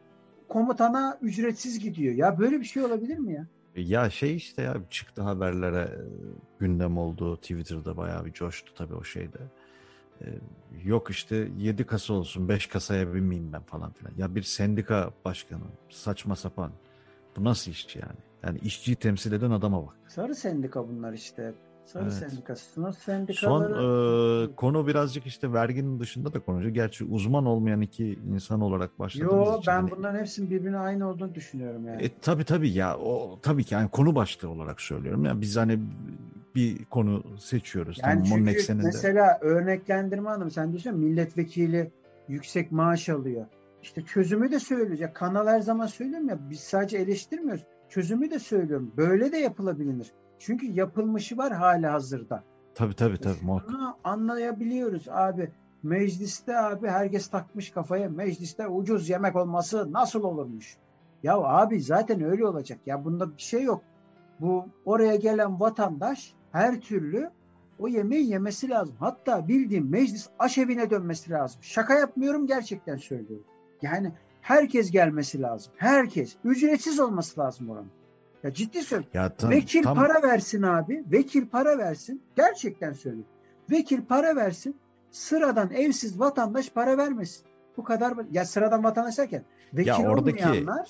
komutana 0.48 1.18
ücretsiz 1.22 1.78
gidiyor. 1.78 2.14
Ya 2.14 2.38
böyle 2.38 2.60
bir 2.60 2.64
şey 2.64 2.82
olabilir 2.82 3.18
mi 3.18 3.32
ya? 3.32 3.46
Ya 3.76 4.10
şey 4.10 4.36
işte 4.36 4.62
ya 4.62 4.76
çıktı 4.90 5.22
haberlere 5.22 5.80
e, 5.80 6.00
gündem 6.58 6.98
oldu 6.98 7.36
Twitter'da 7.36 7.96
bayağı 7.96 8.24
bir 8.24 8.32
coştu 8.32 8.74
tabii 8.74 8.94
o 8.94 9.04
şeyde. 9.04 9.38
Ee, 10.20 10.26
yok 10.84 11.10
işte 11.10 11.48
7 11.58 11.86
kasa 11.86 12.14
olsun 12.14 12.48
5 12.48 12.66
kasaya 12.66 13.14
binmeyeyim 13.14 13.52
ben 13.52 13.62
falan 13.62 13.92
filan. 13.92 14.12
Ya 14.16 14.34
bir 14.34 14.42
sendika 14.42 15.10
başkanı 15.24 15.62
saçma 15.90 16.36
sapan. 16.36 16.72
Bu 17.36 17.44
nasıl 17.44 17.70
iş 17.70 17.96
yani? 17.96 18.31
Yani 18.44 18.58
işçiyi 18.58 18.96
temsil 18.96 19.32
eden 19.32 19.50
adama 19.50 19.86
bak. 19.86 19.94
Sarı 20.08 20.34
sendika 20.34 20.88
bunlar 20.88 21.12
işte. 21.12 21.54
Sarı 21.84 22.02
evet. 22.04 22.12
sendikası. 22.12 22.92
sendikaları... 22.92 23.74
Son 23.74 24.52
e, 24.52 24.56
konu 24.56 24.86
birazcık 24.86 25.26
işte 25.26 25.52
verginin 25.52 26.00
dışında 26.00 26.34
da 26.34 26.40
konuşuyor. 26.40 26.74
Gerçi 26.74 27.04
uzman 27.04 27.46
olmayan 27.46 27.80
iki 27.80 28.18
insan 28.34 28.60
olarak 28.60 28.98
başladığımız 28.98 29.48
Yo, 29.48 29.58
için. 29.58 29.64
ben 29.66 29.80
hani... 29.80 29.90
bunların 29.90 30.18
hepsinin 30.18 30.50
birbirine 30.50 30.78
aynı 30.78 31.08
olduğunu 31.08 31.34
düşünüyorum 31.34 31.86
yani. 31.86 32.02
E, 32.02 32.18
tabii 32.20 32.44
tabii 32.44 32.70
ya 32.70 32.98
o 32.98 33.38
tabii 33.42 33.64
ki 33.64 33.74
yani 33.74 33.88
konu 33.88 34.14
başlığı 34.14 34.48
olarak 34.48 34.80
söylüyorum. 34.80 35.24
Yani 35.24 35.40
biz 35.40 35.56
hani 35.56 35.80
bir 36.54 36.84
konu 36.84 37.24
seçiyoruz. 37.38 37.98
Yani 38.02 38.28
tamam, 38.28 38.46
çünkü 38.46 38.74
mesela 38.74 39.38
örneklendirme 39.40 40.30
anlamı 40.30 40.50
sen 40.50 40.72
diyorsun 40.72 40.98
milletvekili 40.98 41.90
yüksek 42.28 42.72
maaş 42.72 43.08
alıyor. 43.08 43.46
İşte 43.82 44.02
çözümü 44.02 44.52
de 44.52 44.58
söyleyecek. 44.58 45.14
Kanal 45.14 45.46
her 45.46 45.60
zaman 45.60 45.86
söylüyorum 45.86 46.28
ya 46.28 46.38
biz 46.50 46.60
sadece 46.60 46.98
eleştirmiyoruz 46.98 47.64
çözümü 47.92 48.30
de 48.30 48.38
söylüyorum. 48.38 48.92
Böyle 48.96 49.32
de 49.32 49.36
yapılabilir. 49.36 50.12
Çünkü 50.38 50.66
yapılmışı 50.66 51.36
var 51.36 51.52
hala 51.52 51.92
hazırda. 51.92 52.44
Tabii 52.74 52.94
tabii 52.94 53.18
tabii. 53.18 53.36
Bunu 53.42 53.96
anlayabiliyoruz 54.04 55.08
abi. 55.08 55.52
Mecliste 55.82 56.58
abi 56.58 56.88
herkes 56.88 57.28
takmış 57.28 57.70
kafaya 57.70 58.08
mecliste 58.08 58.68
ucuz 58.68 59.08
yemek 59.08 59.36
olması 59.36 59.92
nasıl 59.92 60.22
olurmuş? 60.22 60.76
Ya 61.22 61.36
abi 61.36 61.82
zaten 61.82 62.24
öyle 62.24 62.46
olacak. 62.46 62.78
Ya 62.86 63.04
bunda 63.04 63.36
bir 63.36 63.42
şey 63.42 63.62
yok. 63.62 63.82
Bu 64.40 64.66
oraya 64.84 65.16
gelen 65.16 65.60
vatandaş 65.60 66.34
her 66.52 66.80
türlü 66.80 67.30
o 67.78 67.88
yemeği 67.88 68.30
yemesi 68.30 68.70
lazım. 68.70 68.96
Hatta 68.98 69.48
bildiğim 69.48 69.90
meclis 69.90 70.28
aşevine 70.38 70.90
dönmesi 70.90 71.30
lazım. 71.30 71.62
Şaka 71.62 71.94
yapmıyorum 71.94 72.46
gerçekten 72.46 72.96
söylüyorum. 72.96 73.46
Yani 73.82 74.12
herkes 74.42 74.90
gelmesi 74.90 75.42
lazım. 75.42 75.72
Herkes. 75.76 76.36
Ücretsiz 76.44 77.00
olması 77.00 77.40
lazım 77.40 77.70
oranın. 77.70 77.90
Ya 78.42 78.52
ciddi 78.52 78.82
söylüyorum. 78.82 79.10
Ya 79.14 79.36
tam, 79.36 79.50
Vekil 79.50 79.82
tam... 79.82 79.96
para 79.96 80.22
versin 80.22 80.62
abi. 80.62 81.04
Vekil 81.12 81.46
para 81.46 81.78
versin. 81.78 82.22
Gerçekten 82.36 82.92
söylüyorum. 82.92 83.30
Vekil 83.70 84.02
para 84.02 84.36
versin. 84.36 84.76
Sıradan 85.10 85.70
evsiz 85.70 86.20
vatandaş 86.20 86.70
para 86.70 86.98
vermesin. 86.98 87.46
Bu 87.76 87.84
kadar. 87.84 88.14
Ya 88.32 88.44
sıradan 88.44 88.84
vatandaş 88.84 89.18
derken 89.18 89.44
vekil 89.74 89.88
ya 89.88 90.10
oradaki... 90.10 90.44
olmayanlar 90.46 90.88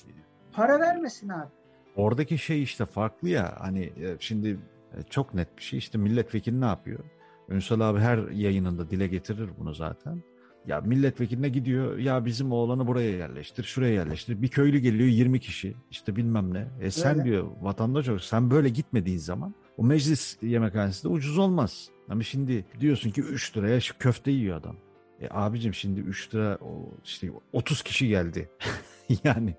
para 0.51 0.79
vermesin 0.79 1.29
abi. 1.29 1.49
Oradaki 1.95 2.37
şey 2.37 2.63
işte 2.63 2.85
farklı 2.85 3.29
ya. 3.29 3.55
Hani 3.59 3.83
e, 3.83 4.15
şimdi 4.19 4.59
e, 4.97 5.03
çok 5.09 5.33
net 5.33 5.57
bir 5.57 5.61
şey. 5.61 5.79
İşte 5.79 5.97
milletvekili 5.97 6.61
ne 6.61 6.65
yapıyor? 6.65 6.99
Ünsal 7.49 7.79
abi 7.79 7.99
her 7.99 8.17
yayınında 8.17 8.89
dile 8.89 9.07
getirir 9.07 9.49
bunu 9.59 9.73
zaten. 9.73 10.23
Ya 10.67 10.81
milletvekiline 10.81 11.49
gidiyor 11.49 11.97
ya 11.97 12.25
bizim 12.25 12.51
oğlanı 12.51 12.87
buraya 12.87 13.09
yerleştir, 13.09 13.63
şuraya 13.63 13.93
yerleştir. 13.93 14.41
Bir 14.41 14.47
köylü 14.47 14.79
geliyor 14.79 15.09
20 15.09 15.39
kişi 15.39 15.75
işte 15.91 16.15
bilmem 16.15 16.53
ne. 16.53 16.67
E 16.81 16.91
sen 16.91 17.13
Öyle. 17.13 17.23
diyor 17.23 17.47
vatandaş 17.61 18.07
olarak 18.07 18.23
sen 18.23 18.51
böyle 18.51 18.69
gitmediğin 18.69 19.17
zaman 19.17 19.55
o 19.77 19.83
meclis 19.83 20.37
yemekhanesi 20.41 21.03
de 21.03 21.07
ucuz 21.07 21.37
olmaz. 21.37 21.89
Ama 22.09 22.23
şimdi 22.23 22.65
diyorsun 22.79 23.09
ki 23.09 23.21
3 23.21 23.57
liraya 23.57 23.79
şu 23.79 23.97
köfte 23.97 24.31
yiyor 24.31 24.57
adam. 24.57 24.75
E 25.21 25.27
abicim 25.31 25.73
şimdi 25.73 25.99
3 25.99 26.35
lira 26.35 26.57
o 26.61 26.91
işte 27.05 27.31
30 27.53 27.83
kişi 27.83 28.07
geldi. 28.07 28.49
yani 29.23 29.55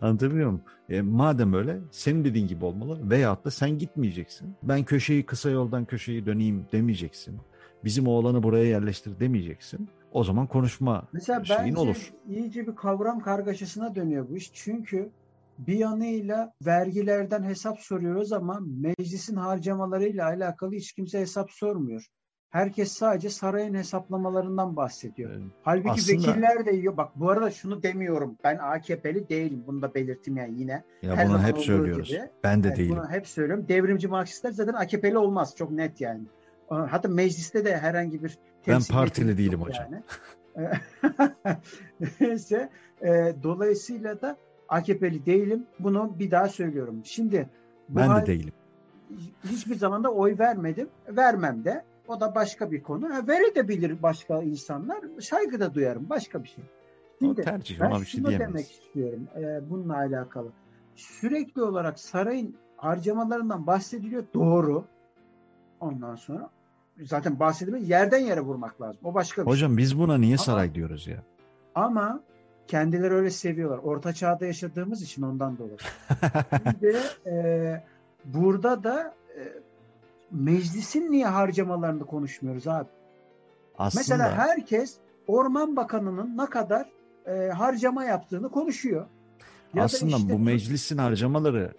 Anlatabiliyor 0.00 0.50
muyum? 0.50 0.62
E, 0.88 1.00
madem 1.00 1.54
öyle 1.54 1.78
senin 1.90 2.24
dediğin 2.24 2.46
gibi 2.46 2.64
olmalı 2.64 3.10
veyahut 3.10 3.44
da 3.44 3.50
sen 3.50 3.78
gitmeyeceksin. 3.78 4.56
Ben 4.62 4.84
köşeyi 4.84 5.26
kısa 5.26 5.50
yoldan 5.50 5.84
köşeyi 5.84 6.26
döneyim 6.26 6.66
demeyeceksin. 6.72 7.40
Bizim 7.84 8.06
oğlanı 8.06 8.42
buraya 8.42 8.64
yerleştir 8.64 9.20
demeyeceksin. 9.20 9.88
O 10.12 10.24
zaman 10.24 10.46
konuşma 10.46 11.08
Mesela 11.12 11.44
şeyin 11.44 11.62
bence 11.62 11.80
olur. 11.80 12.12
iyice 12.28 12.66
bir 12.66 12.76
kavram 12.76 13.20
kargaşasına 13.20 13.94
dönüyor 13.94 14.28
bu 14.28 14.36
iş. 14.36 14.50
Çünkü 14.54 15.10
bir 15.58 15.74
yanıyla 15.74 16.52
vergilerden 16.66 17.42
hesap 17.42 17.80
soruyoruz 17.80 18.32
ama 18.32 18.60
meclisin 18.66 19.36
harcamalarıyla 19.36 20.26
alakalı 20.26 20.72
hiç 20.72 20.92
kimse 20.92 21.20
hesap 21.20 21.50
sormuyor. 21.50 22.06
Herkes 22.50 22.92
sadece 22.92 23.30
sarayın 23.30 23.74
hesaplamalarından 23.74 24.76
bahsediyor. 24.76 25.30
Evet. 25.30 25.42
Halbuki 25.62 25.90
Aslında... 25.90 26.18
vekiller 26.18 26.66
de 26.66 26.70
yiyor. 26.70 26.96
Bak 26.96 27.12
bu 27.16 27.30
arada 27.30 27.50
şunu 27.50 27.82
demiyorum. 27.82 28.36
Ben 28.44 28.58
AKP'li 28.58 29.28
değilim. 29.28 29.64
Bunu 29.66 29.82
da 29.82 29.94
belirttim 29.94 30.36
yani 30.36 30.60
yine. 30.60 30.82
Ya 31.02 31.16
Her 31.16 31.28
bunu 31.28 31.42
hep 31.42 31.58
söylüyoruz. 31.58 32.08
Gibi. 32.08 32.20
Ben 32.44 32.62
de 32.62 32.68
evet, 32.68 32.78
değilim. 32.78 32.96
Bunu 32.96 33.10
hep 33.10 33.26
söylüyorum. 33.26 33.68
Devrimci 33.68 34.08
Marksistler 34.08 34.50
zaten 34.50 34.72
AKP'li 34.72 35.18
olmaz. 35.18 35.54
Çok 35.56 35.70
net 35.70 36.00
yani. 36.00 36.22
Hatta 36.68 37.08
mecliste 37.08 37.64
de 37.64 37.76
herhangi 37.76 38.22
bir 38.22 38.38
Ben 38.66 38.80
partili 38.90 39.38
değilim 39.38 39.60
hocam. 39.60 39.86
Yani. 39.92 40.02
Neyse. 42.20 42.70
E, 43.02 43.34
dolayısıyla 43.42 44.20
da 44.20 44.36
AKP'li 44.68 45.26
değilim. 45.26 45.66
Bunu 45.78 46.18
bir 46.18 46.30
daha 46.30 46.48
söylüyorum. 46.48 47.00
Şimdi 47.04 47.48
ben 47.88 48.22
de 48.22 48.26
değilim. 48.26 48.52
Hiçbir 49.44 49.74
zaman 49.74 50.04
da 50.04 50.12
oy 50.12 50.38
vermedim. 50.38 50.88
Vermem 51.08 51.64
de. 51.64 51.84
O 52.08 52.20
da 52.20 52.34
başka 52.34 52.70
bir 52.70 52.82
konu. 52.82 53.14
Ha, 53.14 53.26
verebilir 53.28 54.02
başka 54.02 54.42
insanlar. 54.42 54.98
Saygı 55.20 55.60
da 55.60 55.74
duyarım. 55.74 56.10
Başka 56.10 56.44
bir 56.44 56.48
şey. 56.48 56.64
Şimdi, 57.18 57.40
o 57.40 57.44
tercih 57.44 57.80
ben 57.80 58.00
bir 58.00 58.06
şey 58.06 58.24
diyemeyiz. 58.24 58.48
demek 58.48 58.70
istiyorum 58.70 59.28
e, 59.36 59.70
bununla 59.70 59.96
alakalı. 59.96 60.48
Sürekli 60.96 61.62
olarak 61.62 62.00
sarayın 62.00 62.56
harcamalarından 62.76 63.66
bahsediliyor. 63.66 64.24
Doğru. 64.34 64.84
Ondan 65.80 66.16
sonra 66.16 66.50
zaten 67.02 67.40
bahsedilme 67.40 67.80
yerden 67.80 68.18
yere 68.18 68.40
vurmak 68.40 68.82
lazım. 68.82 69.00
O 69.04 69.14
başka 69.14 69.42
bir 69.42 69.46
Hocam 69.46 69.70
şey. 69.70 69.78
biz 69.78 69.98
buna 69.98 70.18
niye 70.18 70.38
saray 70.38 70.64
ama, 70.64 70.74
diyoruz 70.74 71.06
ya? 71.06 71.22
Ama 71.74 72.20
kendileri 72.66 73.14
öyle 73.14 73.30
seviyorlar. 73.30 73.78
Orta 73.78 74.12
çağda 74.12 74.46
yaşadığımız 74.46 75.02
için 75.02 75.22
ondan 75.22 75.58
dolayı. 75.58 75.76
Şimdi 76.62 76.96
e, 77.26 77.84
burada 78.24 78.84
da 78.84 79.14
e, 79.38 79.42
meclisin 80.30 81.12
niye 81.12 81.26
harcamalarını 81.26 82.06
konuşmuyoruz 82.06 82.68
abi? 82.68 82.88
Aslında... 83.78 84.00
Mesela 84.00 84.36
herkes 84.36 84.96
Orman 85.26 85.76
Bakanı'nın 85.76 86.38
ne 86.38 86.46
kadar 86.46 86.88
e, 87.26 87.48
harcama 87.50 88.04
yaptığını 88.04 88.48
konuşuyor. 88.48 89.06
Ya 89.74 89.84
Aslında 89.84 90.16
işte... 90.16 90.32
bu 90.32 90.38
meclisin 90.38 90.98
harcamaları 90.98 91.72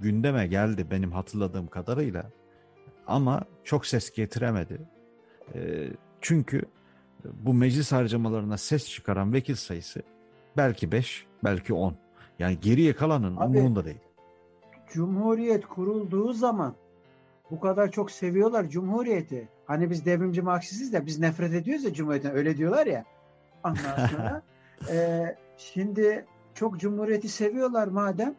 gündeme 0.00 0.46
geldi 0.46 0.86
benim 0.90 1.12
hatırladığım 1.12 1.66
kadarıyla. 1.66 2.30
Ama 3.06 3.42
çok 3.64 3.86
ses 3.86 4.10
getiremedi. 4.12 4.80
E, 5.54 5.88
çünkü 6.20 6.62
bu 7.24 7.54
meclis 7.54 7.92
harcamalarına 7.92 8.58
ses 8.58 8.88
çıkaran 8.88 9.32
vekil 9.32 9.54
sayısı 9.54 10.02
belki 10.56 10.92
5, 10.92 11.26
belki 11.44 11.74
10. 11.74 11.94
Yani 12.38 12.60
geriye 12.60 12.94
kalanın 12.94 13.36
Abi, 13.36 13.44
umurunda 13.44 13.84
değil. 13.84 14.00
Cumhuriyet 14.92 15.66
kurulduğu 15.66 16.32
zaman 16.32 16.74
bu 17.50 17.60
kadar 17.60 17.90
çok 17.90 18.10
seviyorlar 18.10 18.68
Cumhuriyeti. 18.68 19.48
Hani 19.66 19.90
biz 19.90 20.06
devrimci 20.06 20.42
Marksistiz 20.42 20.92
de 20.92 21.06
biz 21.06 21.18
nefret 21.18 21.54
ediyoruz 21.54 21.84
ya 21.84 21.92
Cumhuriyet'ten 21.92 22.34
öyle 22.34 22.56
diyorlar 22.56 22.86
ya. 22.86 23.04
Ondan 23.64 24.06
sonra 24.06 24.42
e, 24.90 25.36
şimdi 25.56 26.26
çok 26.54 26.80
Cumhuriyeti 26.80 27.28
seviyorlar 27.28 27.88
madem 27.88 28.34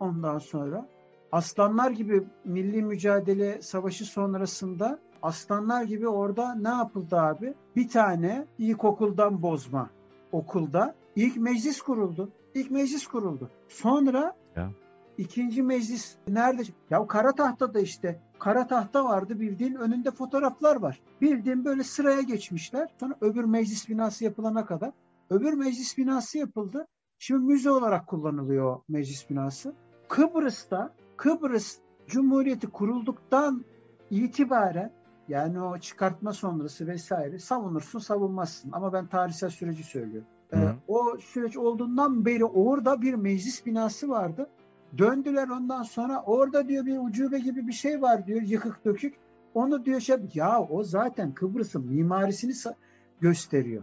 ondan 0.00 0.38
sonra 0.38 0.88
aslanlar 1.32 1.90
gibi 1.90 2.22
milli 2.44 2.82
mücadele 2.82 3.62
savaşı 3.62 4.04
sonrasında 4.04 4.98
aslanlar 5.22 5.82
gibi 5.82 6.08
orada 6.08 6.54
ne 6.54 6.68
yapıldı 6.68 7.16
abi? 7.16 7.54
Bir 7.76 7.88
tane 7.88 8.46
ilkokuldan 8.58 9.42
bozma 9.42 9.90
okulda 10.32 10.94
ilk 11.16 11.36
meclis 11.36 11.82
kuruldu. 11.82 12.32
İlk 12.54 12.70
meclis 12.70 13.06
kuruldu. 13.06 13.50
Sonra 13.68 14.36
ya. 14.56 14.70
ikinci 15.18 15.62
meclis 15.62 16.16
nerede? 16.28 16.62
Ya 16.90 17.06
kara 17.06 17.32
tahtada 17.32 17.80
işte 17.80 18.20
kara 18.38 18.66
tahta 18.66 19.04
vardı 19.04 19.40
bildiğin 19.40 19.74
önünde 19.74 20.10
fotoğraflar 20.10 20.76
var. 20.76 21.00
Bildiğin 21.20 21.64
böyle 21.64 21.82
sıraya 21.82 22.20
geçmişler. 22.20 22.88
Sonra 23.00 23.14
öbür 23.20 23.44
meclis 23.44 23.88
binası 23.88 24.24
yapılana 24.24 24.66
kadar. 24.66 24.92
Öbür 25.30 25.52
meclis 25.52 25.98
binası 25.98 26.38
yapıldı. 26.38 26.86
Şimdi 27.18 27.44
müze 27.44 27.70
olarak 27.70 28.06
kullanılıyor 28.06 28.80
meclis 28.88 29.30
binası. 29.30 29.74
Kıbrıs'ta 30.08 30.94
Kıbrıs 31.18 31.78
Cumhuriyeti 32.06 32.66
kurulduktan 32.66 33.64
itibaren 34.10 34.92
yani 35.28 35.62
o 35.62 35.78
çıkartma 35.78 36.32
sonrası 36.32 36.86
vesaire 36.86 37.38
savunursun 37.38 37.98
savunmazsın. 37.98 38.72
Ama 38.72 38.92
ben 38.92 39.06
tarihsel 39.06 39.50
süreci 39.50 39.84
söylüyorum. 39.84 40.28
Ee, 40.52 40.56
o 40.88 41.18
süreç 41.18 41.56
olduğundan 41.56 42.24
beri 42.24 42.44
orada 42.44 43.02
bir 43.02 43.14
meclis 43.14 43.66
binası 43.66 44.08
vardı. 44.08 44.50
Döndüler 44.98 45.48
ondan 45.48 45.82
sonra 45.82 46.22
orada 46.22 46.68
diyor 46.68 46.86
bir 46.86 46.98
ucube 46.98 47.38
gibi 47.38 47.66
bir 47.66 47.72
şey 47.72 48.02
var 48.02 48.26
diyor 48.26 48.42
yıkık 48.42 48.84
dökük. 48.84 49.14
Onu 49.54 49.84
diyor 49.84 50.00
şey 50.00 50.16
ya 50.34 50.62
o 50.62 50.82
zaten 50.82 51.34
Kıbrıs'ın 51.34 51.86
mimarisini 51.86 52.74
gösteriyor. 53.20 53.82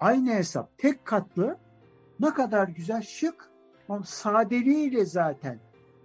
Aynı 0.00 0.30
hesap 0.30 0.78
tek 0.78 1.04
katlı 1.04 1.56
ne 2.20 2.34
kadar 2.34 2.68
güzel 2.68 3.02
şık 3.02 3.50
sadeliğiyle 4.04 5.04
zaten 5.04 5.58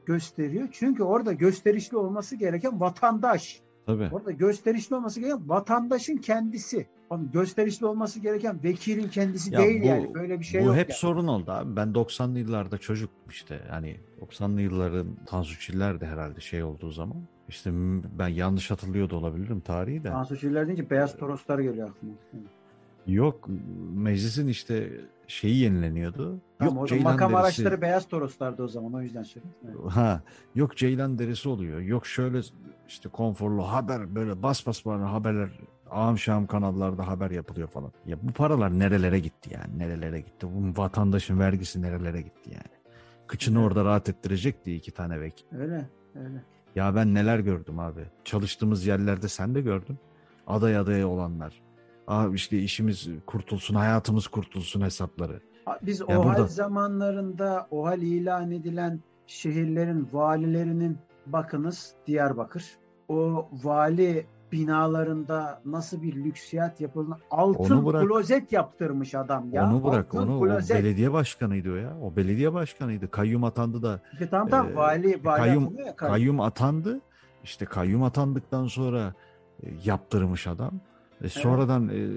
gösteriyor. 0.07 0.67
Çünkü 0.71 1.03
orada 1.03 1.33
gösterişli 1.33 1.97
olması 1.97 2.35
gereken 2.35 2.79
vatandaş. 2.79 3.61
Tabii. 3.85 4.09
Orada 4.11 4.31
gösterişli 4.31 4.95
olması 4.95 5.19
gereken 5.19 5.49
vatandaşın 5.49 6.17
kendisi. 6.17 6.87
Ama 7.09 7.23
gösterişli 7.33 7.85
olması 7.85 8.19
gereken 8.19 8.63
vekilin 8.63 9.09
kendisi 9.09 9.53
ya 9.53 9.59
değil 9.59 9.81
bu, 9.81 9.85
yani. 9.85 10.13
Böyle 10.13 10.39
bir 10.39 10.45
şey 10.45 10.61
bu 10.61 10.65
yok. 10.65 10.73
Bu 10.73 10.77
hep 10.77 10.89
yani. 10.89 10.97
sorun 10.97 11.27
oldu 11.27 11.51
abi. 11.51 11.75
Ben 11.75 11.87
90'lı 11.87 12.39
yıllarda 12.39 12.77
çocuktum 12.77 13.29
işte. 13.29 13.59
Hani 13.69 13.97
90'lı 14.21 14.61
yılların 14.61 15.07
Tansu 15.25 15.59
Çiller 15.59 16.01
de 16.01 16.05
herhalde 16.05 16.41
şey 16.41 16.63
olduğu 16.63 16.91
zaman. 16.91 17.17
İşte 17.49 17.71
ben 18.19 18.27
yanlış 18.27 18.71
hatırlıyor 18.71 19.09
da 19.09 19.15
olabilirim 19.15 19.59
tarihi 19.59 20.03
de. 20.03 20.09
Tansu 20.09 20.37
Çiller 20.37 20.67
deyince 20.67 20.89
beyaz 20.89 21.17
toroslar 21.17 21.59
geliyor 21.59 21.89
aklıma. 21.89 22.13
Yok 23.07 23.49
meclisin 23.93 24.47
işte 24.47 24.89
şeyi 25.27 25.57
yenileniyordu. 25.57 26.41
Tamam, 26.59 26.75
yok 26.75 26.87
Ceylan 26.87 27.13
makam 27.13 27.31
derisi... 27.31 27.43
araçları 27.43 27.81
beyaz 27.81 28.07
toroslardı 28.07 28.63
o 28.63 28.67
zaman 28.67 28.93
o 28.93 29.01
yüzden. 29.01 29.25
Evet. 29.65 29.91
Ha, 29.91 30.21
yok 30.55 30.77
Ceylan 30.77 31.19
derisi 31.19 31.49
oluyor. 31.49 31.79
Yok 31.79 32.07
şöyle 32.07 32.41
işte 32.87 33.09
konforlu 33.09 33.63
haber 33.63 34.15
böyle 34.15 34.43
bas 34.43 34.67
bas 34.67 34.85
bana 34.85 35.13
haberler 35.13 35.49
ağam 35.89 36.17
şam 36.17 36.47
kanallarda 36.47 37.07
haber 37.07 37.31
yapılıyor 37.31 37.67
falan. 37.67 37.91
Ya 38.05 38.17
bu 38.23 38.31
paralar 38.31 38.79
nerelere 38.79 39.19
gitti 39.19 39.49
yani 39.53 39.79
nerelere 39.79 40.19
gitti? 40.19 40.47
Bu 40.53 40.81
vatandaşın 40.81 41.39
vergisi 41.39 41.81
nerelere 41.81 42.21
gitti 42.21 42.49
yani? 42.49 42.77
Kıçını 43.27 43.59
evet. 43.59 43.67
orada 43.67 43.85
rahat 43.85 44.09
ettirecekti 44.09 44.75
iki 44.75 44.91
tane 44.91 45.21
vekil. 45.21 45.45
Öyle 45.51 45.89
öyle. 46.15 46.43
Ya 46.75 46.95
ben 46.95 47.13
neler 47.13 47.39
gördüm 47.39 47.79
abi. 47.79 48.05
Çalıştığımız 48.23 48.85
yerlerde 48.85 49.27
sen 49.27 49.55
de 49.55 49.61
gördün. 49.61 49.97
Aday 50.47 50.77
adaya 50.77 51.07
olanlar. 51.07 51.61
Abi 52.07 52.35
işte 52.35 52.59
işimiz 52.59 53.09
kurtulsun, 53.25 53.75
hayatımız 53.75 54.27
kurtulsun 54.27 54.81
hesapları. 54.81 55.41
Biz 55.81 55.99
yani 55.99 56.19
OHAL 56.19 56.25
burada... 56.25 56.47
zamanlarında 56.47 57.67
OHAL 57.71 58.01
ilan 58.01 58.51
edilen 58.51 58.99
şehirlerin 59.27 60.09
valilerinin 60.13 60.97
bakınız 61.25 61.93
Diyarbakır. 62.07 62.65
O 63.07 63.49
vali 63.51 64.25
binalarında 64.51 65.61
nasıl 65.65 66.01
bir 66.01 66.15
lüksiyat 66.15 66.81
yapıldığını 66.81 67.15
altın 67.31 67.91
klozet 67.91 68.51
yaptırmış 68.51 69.15
adam 69.15 69.53
ya. 69.53 69.69
Onu 69.69 69.83
bırak 69.83 70.15
altın 70.15 70.27
onu 70.27 70.39
klozet. 70.39 70.77
o 70.77 70.79
belediye 70.79 71.13
başkanıydı 71.13 71.71
o 71.71 71.75
ya. 71.75 71.97
O 72.01 72.15
belediye 72.15 72.53
başkanıydı. 72.53 73.11
Kayyum 73.11 73.43
atandı 73.43 73.83
da. 73.83 74.01
İşte 74.13 74.29
tamam 74.29 74.49
tamam 74.49 74.71
e, 74.71 74.75
vali, 74.75 75.25
vali 75.25 75.37
kayyum, 75.37 75.63
ya, 75.63 75.95
kayyum. 75.95 75.95
kayyum 75.95 76.39
atandı. 76.39 77.01
İşte 77.43 77.65
kayyum 77.65 78.03
atandıktan 78.03 78.67
sonra 78.67 79.13
e, 79.63 79.69
yaptırmış 79.83 80.47
adam. 80.47 80.81
E 81.23 81.29
sonradan 81.29 81.89
e, 81.89 82.07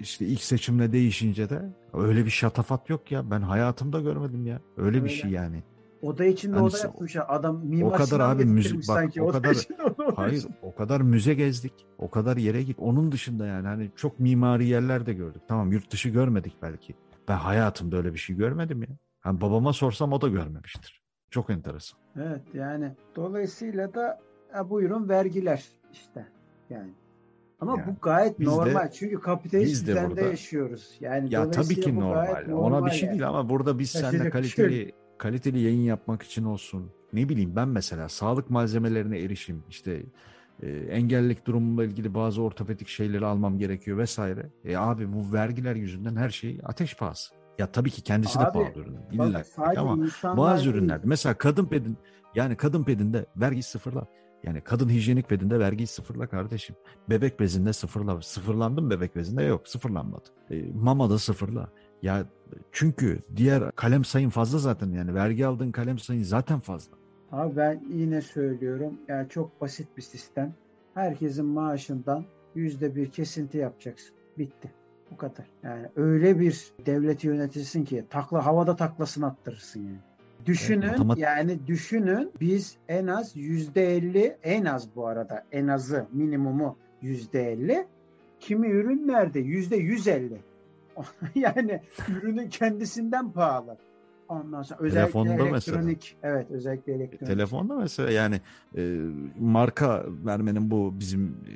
işte 0.00 0.26
ilk 0.26 0.42
seçimle 0.42 0.92
değişince 0.92 1.50
de 1.50 1.62
öyle 1.94 2.24
bir 2.24 2.30
şatafat 2.30 2.90
yok 2.90 3.12
ya. 3.12 3.30
Ben 3.30 3.40
hayatımda 3.40 4.00
görmedim 4.00 4.46
ya. 4.46 4.60
Öyle, 4.76 4.86
öyle. 4.86 5.04
bir 5.04 5.10
şey 5.10 5.30
yani. 5.30 5.62
Oda 6.02 6.24
içinde 6.24 6.56
hani, 6.56 6.66
oda 6.66 6.78
yapmışlar. 6.78 7.26
Adam 7.28 7.66
mimar 7.66 7.90
o 7.90 7.92
kadar 7.92 8.20
abi 8.20 8.44
müze 8.44 8.76
bak 8.76 8.84
sanki. 8.84 9.22
o 9.22 9.28
kadar 9.28 9.56
hayır 10.16 10.46
o 10.62 10.74
kadar 10.74 11.00
müze 11.00 11.34
gezdik. 11.34 11.72
O 11.98 12.10
kadar 12.10 12.36
yere 12.36 12.62
git. 12.62 12.78
Onun 12.78 13.12
dışında 13.12 13.46
yani 13.46 13.66
hani 13.66 13.90
çok 13.96 14.20
mimari 14.20 14.66
yerler 14.66 15.06
de 15.06 15.12
gördük. 15.12 15.42
Tamam 15.48 15.72
yurt 15.72 15.92
dışı 15.92 16.08
görmedik 16.08 16.54
belki. 16.62 16.94
Ben 17.28 17.36
hayatımda 17.36 17.96
öyle 17.96 18.12
bir 18.12 18.18
şey 18.18 18.36
görmedim 18.36 18.82
ya. 18.82 18.88
Yani 19.24 19.40
babama 19.40 19.72
sorsam 19.72 20.12
o 20.12 20.20
da 20.20 20.28
görmemiştir. 20.28 21.02
Çok 21.30 21.50
enteresan. 21.50 22.00
Evet 22.16 22.42
yani 22.54 22.92
dolayısıyla 23.16 23.94
da 23.94 24.20
ya 24.54 24.70
buyurun 24.70 25.08
vergiler 25.08 25.64
işte 25.92 26.26
yani. 26.70 26.90
Ama 27.60 27.78
yani, 27.78 27.86
bu 27.86 28.00
gayet 28.02 28.38
normal. 28.38 28.84
De, 28.84 28.90
Çünkü 28.92 29.20
kapitalist 29.20 29.86
düzende 29.86 30.10
burada, 30.10 30.20
yaşıyoruz. 30.20 30.96
Yani 31.00 31.34
ya 31.34 31.50
tabii 31.50 31.80
ki 31.80 31.94
normal. 31.94 32.44
normal. 32.48 32.66
Ona 32.66 32.86
bir 32.86 32.90
şey 32.90 33.08
yani. 33.08 33.10
değil 33.10 33.28
ama 33.28 33.48
burada 33.48 33.78
biz 33.78 33.90
seninle 33.90 34.30
kaliteli 34.30 34.92
kaliteli 35.18 35.60
yayın 35.60 35.82
yapmak 35.82 36.22
için 36.22 36.44
olsun. 36.44 36.90
Ne 37.12 37.28
bileyim 37.28 37.56
ben 37.56 37.68
mesela 37.68 38.08
sağlık 38.08 38.50
malzemelerine 38.50 39.18
erişim, 39.18 39.62
işte 39.68 40.02
e, 40.62 40.70
engellilik 40.70 41.46
durumumla 41.46 41.84
ilgili 41.84 42.14
bazı 42.14 42.42
ortopedik 42.42 42.88
şeyleri 42.88 43.26
almam 43.26 43.58
gerekiyor 43.58 43.98
vesaire. 43.98 44.46
E 44.64 44.76
abi 44.76 45.12
bu 45.12 45.32
vergiler 45.32 45.76
yüzünden 45.76 46.16
her 46.16 46.30
şey 46.30 46.60
ateş 46.64 46.96
pahası. 46.96 47.34
Ya 47.58 47.72
tabii 47.72 47.90
ki 47.90 48.02
kendisi 48.02 48.38
abi, 48.38 48.46
de 48.46 48.52
pahalı 48.52 48.72
ürün. 48.76 48.96
İlla 49.12 49.42
ama 49.76 50.06
bazı 50.36 50.68
ürünler 50.68 51.00
mesela 51.04 51.34
kadın 51.34 51.66
pedin 51.66 51.96
yani 52.34 52.56
kadın 52.56 52.84
pedinde 52.84 53.26
vergi 53.36 53.62
sıfırla. 53.62 54.06
Yani 54.44 54.60
kadın 54.60 54.88
hijyenik 54.88 55.28
pedinde 55.28 55.58
vergiyi 55.58 55.86
sıfırla 55.86 56.26
kardeşim. 56.26 56.76
Bebek 57.10 57.40
bezinde 57.40 57.72
sıfırla. 57.72 58.22
Sıfırlandı 58.22 58.82
mı 58.82 58.90
bebek 58.90 59.16
bezinde? 59.16 59.42
Yok 59.42 59.68
sıfırlanmadı. 59.68 60.24
E, 60.50 60.72
mama 60.74 61.10
da 61.10 61.18
sıfırla. 61.18 61.70
Ya 62.02 62.26
çünkü 62.72 63.20
diğer 63.36 63.72
kalem 63.72 64.04
sayın 64.04 64.30
fazla 64.30 64.58
zaten 64.58 64.90
yani 64.90 65.14
vergi 65.14 65.46
aldığın 65.46 65.72
kalem 65.72 65.98
sayın 65.98 66.22
zaten 66.22 66.60
fazla. 66.60 66.96
Abi 67.32 67.56
ben 67.56 67.82
yine 67.90 68.20
söylüyorum 68.22 68.98
yani 69.08 69.28
çok 69.28 69.60
basit 69.60 69.96
bir 69.96 70.02
sistem. 70.02 70.54
Herkesin 70.94 71.46
maaşından 71.46 72.24
yüzde 72.54 72.96
bir 72.96 73.10
kesinti 73.10 73.58
yapacaksın. 73.58 74.16
Bitti. 74.38 74.70
Bu 75.10 75.16
kadar. 75.16 75.46
Yani 75.62 75.86
öyle 75.96 76.40
bir 76.40 76.72
devleti 76.86 77.26
yönetirsin 77.26 77.84
ki 77.84 78.04
takla 78.10 78.46
havada 78.46 78.76
taklasını 78.76 79.26
attırırsın 79.26 79.80
yani. 79.80 79.98
Düşünün 80.46 80.88
otomat- 80.88 81.18
yani 81.18 81.66
düşünün 81.66 82.30
biz 82.40 82.76
en 82.88 83.06
az 83.06 83.36
yüzde 83.36 83.96
elli 83.96 84.36
en 84.42 84.64
az 84.64 84.96
bu 84.96 85.06
arada 85.06 85.44
en 85.52 85.68
azı 85.68 86.06
minimumu 86.12 86.76
yüzde 87.02 87.52
elli 87.52 87.86
kimi 88.40 88.68
ürünlerde 88.68 89.40
yüzde 89.40 89.76
yüz 89.76 90.08
elli 90.08 90.40
yani 91.34 91.80
ürünün 92.08 92.48
kendisinden 92.48 93.32
pahalı. 93.32 93.76
Ondan 94.28 94.62
sonra 94.62 94.80
özellikle 94.80 95.00
telefonda 95.12 95.48
elektronik. 95.48 96.16
Mesela. 96.22 96.36
Evet 96.36 96.50
özellikle 96.50 96.92
elektronik. 96.92 97.26
Telefonda 97.26 97.74
mesela 97.74 98.10
yani 98.10 98.40
e, 98.76 98.96
marka 99.40 100.04
vermenin 100.24 100.70
bu 100.70 100.94
bizim 101.00 101.26
e, 101.26 101.52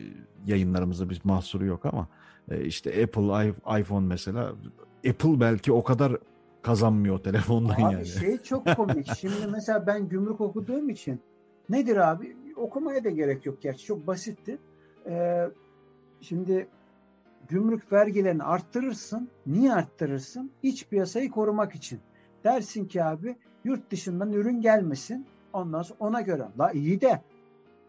yayınlarımızda 0.46 1.10
bir 1.10 1.20
mahsuru 1.24 1.66
yok 1.66 1.86
ama 1.86 2.08
e, 2.50 2.64
işte 2.64 2.90
Apple 2.90 3.54
iPhone 3.80 4.06
mesela 4.06 4.52
Apple 5.08 5.40
belki 5.40 5.72
o 5.72 5.84
kadar 5.84 6.16
kazanmıyor 6.64 7.18
telefondan 7.18 7.74
abi 7.74 7.82
yani. 7.82 8.06
şey 8.06 8.38
çok 8.38 8.66
komik. 8.76 9.16
Şimdi 9.18 9.46
mesela 9.52 9.86
ben 9.86 10.08
gümrük 10.08 10.40
okuduğum 10.40 10.88
için 10.88 11.20
nedir 11.68 11.96
abi? 11.96 12.36
Okumaya 12.56 13.04
da 13.04 13.10
gerek 13.10 13.46
yok 13.46 13.62
gerçi. 13.62 13.84
Çok 13.86 14.06
basitti. 14.06 14.58
Ee, 15.06 15.48
şimdi 16.20 16.68
gümrük 17.48 17.92
vergilerini 17.92 18.42
arttırırsın. 18.42 19.28
Niye 19.46 19.74
arttırırsın? 19.74 20.50
İç 20.62 20.88
piyasayı 20.88 21.30
korumak 21.30 21.74
için. 21.74 22.00
Dersin 22.44 22.84
ki 22.84 23.04
abi 23.04 23.36
yurt 23.64 23.90
dışından 23.90 24.32
ürün 24.32 24.60
gelmesin. 24.60 25.26
Ondan 25.52 25.82
sonra 25.82 25.98
ona 26.00 26.20
göre. 26.20 26.48
La 26.58 26.72
iyi 26.72 27.00
de 27.00 27.20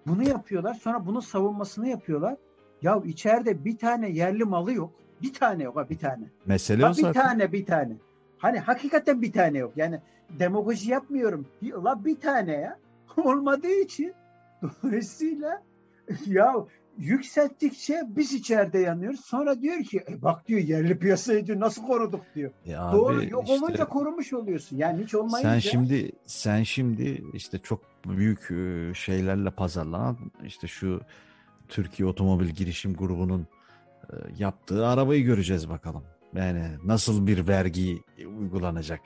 bunu 0.07 0.23
yapıyorlar. 0.23 0.73
Sonra 0.73 1.05
bunun 1.05 1.19
savunmasını 1.19 1.87
yapıyorlar. 1.87 2.35
Ya 2.81 3.01
içeride 3.05 3.65
bir 3.65 3.77
tane 3.77 4.09
yerli 4.09 4.43
malı 4.43 4.73
yok. 4.73 4.91
Bir 5.21 5.33
tane 5.33 5.63
yok 5.63 5.89
bir 5.89 5.99
tane. 5.99 6.25
Mesele 6.45 6.81
zaten. 6.81 7.09
Bir 7.09 7.13
tane 7.13 7.51
bir 7.51 7.65
tane. 7.65 7.97
Hani 8.37 8.59
hakikaten 8.59 9.21
bir 9.21 9.31
tane 9.31 9.57
yok. 9.57 9.73
Yani 9.75 9.99
demagoji 10.29 10.91
yapmıyorum. 10.91 11.47
La 11.63 12.05
bir 12.05 12.19
tane 12.19 12.51
ya. 12.51 12.79
Olmadığı 13.17 13.81
için 13.81 14.13
dolayısıyla 14.83 15.63
ya 16.25 16.55
yükselttikçe 16.97 18.03
biz 18.07 18.33
içeride 18.33 18.79
yanıyoruz. 18.79 19.25
Sonra 19.25 19.61
diyor 19.61 19.83
ki 19.83 20.03
e 20.09 20.21
bak 20.21 20.47
diyor 20.47 20.59
yerli 20.59 20.99
piyasayı 20.99 21.47
diyor 21.47 21.59
nasıl 21.59 21.87
koruduk 21.87 22.25
diyor. 22.35 22.51
Ya 22.65 22.91
Doğru 22.93 23.23
yok 23.23 23.43
işte, 23.43 23.53
olunca 23.53 23.87
korumuş 23.87 24.33
oluyorsun. 24.33 24.77
Yani 24.77 25.03
hiç 25.03 25.15
olmayınca. 25.15 25.51
Sen 25.51 25.59
şimdi 25.59 26.11
sen 26.25 26.63
şimdi 26.63 27.23
işte 27.33 27.59
çok 27.59 27.81
büyük 28.05 28.41
şeylerle 28.95 29.51
pazarlanan 29.51 30.17
işte 30.45 30.67
şu 30.67 31.01
Türkiye 31.67 32.09
Otomobil 32.09 32.49
Girişim 32.49 32.93
Grubu'nun 32.93 33.47
yaptığı 34.37 34.87
arabayı 34.87 35.23
göreceğiz 35.23 35.69
bakalım. 35.69 36.03
Yani 36.35 36.63
nasıl 36.83 37.27
bir 37.27 37.47
vergi 37.47 38.01
uygulanacak? 38.39 39.01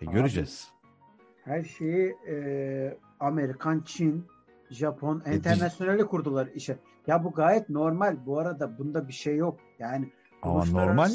E, 0.00 0.04
göreceğiz. 0.04 0.68
Abi, 0.70 1.52
her 1.52 1.64
şeyi 1.64 2.16
e, 2.28 2.98
Amerikan, 3.20 3.82
Çin, 3.86 4.26
Japon 4.70 5.22
internasyoneli 5.32 6.06
kurdular 6.06 6.46
işe. 6.54 6.78
Ya 7.06 7.24
bu 7.24 7.32
gayet 7.32 7.70
normal. 7.70 8.26
Bu 8.26 8.38
arada 8.38 8.78
bunda 8.78 9.08
bir 9.08 9.12
şey 9.12 9.36
yok. 9.36 9.60
Yani 9.78 10.12
ama 10.42 10.64
normal 10.64 11.10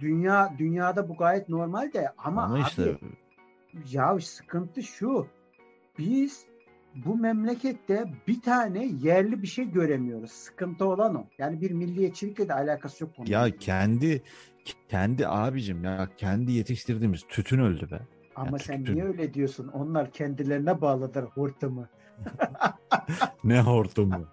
dünya 0.00 0.54
dünyada 0.58 1.08
bu 1.08 1.16
gayet 1.16 1.48
normal 1.48 1.92
de 1.92 2.12
ama, 2.18 2.42
ama 2.42 2.58
işte 2.58 2.82
abi, 2.82 2.98
ya 3.90 4.18
sıkıntı 4.20 4.82
şu. 4.82 5.26
Biz 5.98 6.46
bu 6.94 7.16
memlekette 7.16 8.04
bir 8.28 8.40
tane 8.40 8.86
yerli 8.86 9.42
bir 9.42 9.46
şey 9.46 9.70
göremiyoruz. 9.70 10.30
Sıkıntı 10.30 10.84
olan 10.84 11.14
o. 11.14 11.26
Yani 11.38 11.60
bir 11.60 11.70
milliyetçilikle 11.70 12.48
de 12.48 12.54
alakası 12.54 13.04
yok. 13.04 13.12
Bunun. 13.18 13.26
Ya 13.26 13.56
kendi 13.56 14.22
kendi 14.88 15.28
abicim 15.28 15.84
ya 15.84 16.08
kendi 16.16 16.52
yetiştirdiğimiz 16.52 17.22
tütün 17.28 17.58
öldü 17.58 17.90
be. 17.90 18.00
Ama 18.36 18.46
yani 18.46 18.58
sen 18.58 18.78
tütün. 18.78 18.94
niye 18.94 19.04
öyle 19.04 19.34
diyorsun? 19.34 19.68
Onlar 19.68 20.10
kendilerine 20.10 20.80
bağlıdır 20.80 21.24
hortumu. 21.24 21.86
ne 23.44 23.60
hortumu? 23.60 24.26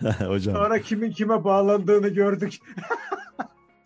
Hocam. 0.18 0.54
Sonra 0.54 0.80
kimin 0.80 1.10
kime 1.10 1.44
bağlandığını 1.44 2.08
gördük. 2.08 2.58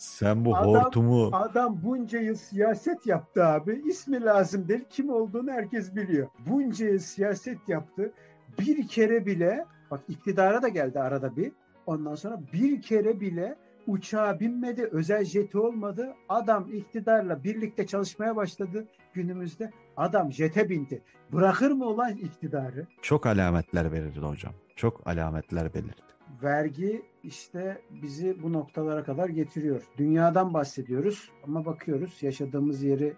Sen 0.05 0.45
bu 0.45 0.57
adam, 0.57 0.85
hortumu... 0.85 1.29
Adam 1.33 1.81
bunca 1.85 2.19
yıl 2.21 2.35
siyaset 2.35 3.07
yaptı 3.07 3.45
abi. 3.45 3.83
İsmi 3.87 4.25
lazım 4.25 4.69
değil. 4.69 4.85
Kim 4.91 5.11
olduğunu 5.11 5.51
herkes 5.51 5.97
biliyor. 5.97 6.29
Bunca 6.47 6.87
yıl 6.87 6.99
siyaset 6.99 7.69
yaptı. 7.69 8.13
Bir 8.59 8.89
kere 8.89 9.27
bile 9.27 9.65
bak 9.91 10.01
iktidara 10.09 10.63
da 10.63 10.69
geldi 10.69 11.01
arada 11.01 11.37
bir. 11.37 11.53
Ondan 11.87 12.15
sonra 12.15 12.41
bir 12.53 12.83
kere 12.83 13.21
bile 13.21 13.57
uçağa 13.87 14.41
binmedi, 14.41 14.89
özel 14.93 15.25
jeti 15.25 15.59
olmadı. 15.59 16.15
Adam 16.29 16.69
iktidarla 16.73 17.45
birlikte 17.45 17.87
çalışmaya 17.87 18.37
başladı 18.37 18.87
günümüzde. 19.15 19.71
Adam 19.97 20.33
jete 20.33 20.69
bindi. 20.69 21.03
Bırakır 21.33 21.71
mı 21.71 21.85
olan 21.85 22.17
iktidarı? 22.17 22.87
Çok 23.03 23.27
alametler 23.27 23.93
verirdi 23.93 24.21
hocam. 24.21 24.53
Çok 24.77 25.07
alametler 25.07 25.75
belirdi. 25.75 26.03
Vergi 26.43 27.03
işte 27.25 27.83
bizi 28.03 28.43
bu 28.43 28.53
noktalara 28.53 29.05
kadar 29.05 29.29
getiriyor. 29.29 29.83
Dünyadan 29.99 30.55
bahsediyoruz 30.55 31.31
ama 31.45 31.65
bakıyoruz 31.65 32.23
yaşadığımız 32.23 32.83
yeri 32.83 33.15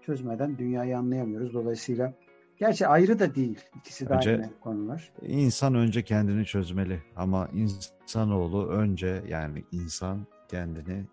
çözmeden 0.00 0.58
dünyayı 0.58 0.98
anlayamıyoruz. 0.98 1.54
Dolayısıyla 1.54 2.14
Gerçi 2.58 2.86
ayrı 2.86 3.18
da 3.18 3.34
değil. 3.34 3.60
İkisi 3.76 4.08
de 4.08 4.14
önce, 4.14 4.30
aynı 4.30 4.60
konular. 4.60 5.12
İnsan 5.22 5.74
önce 5.74 6.04
kendini 6.04 6.44
çözmeli 6.44 7.02
ama 7.16 7.48
insanoğlu 7.52 8.68
önce 8.68 9.22
yani 9.28 9.64
insan 9.72 10.26
kendini 10.48 11.04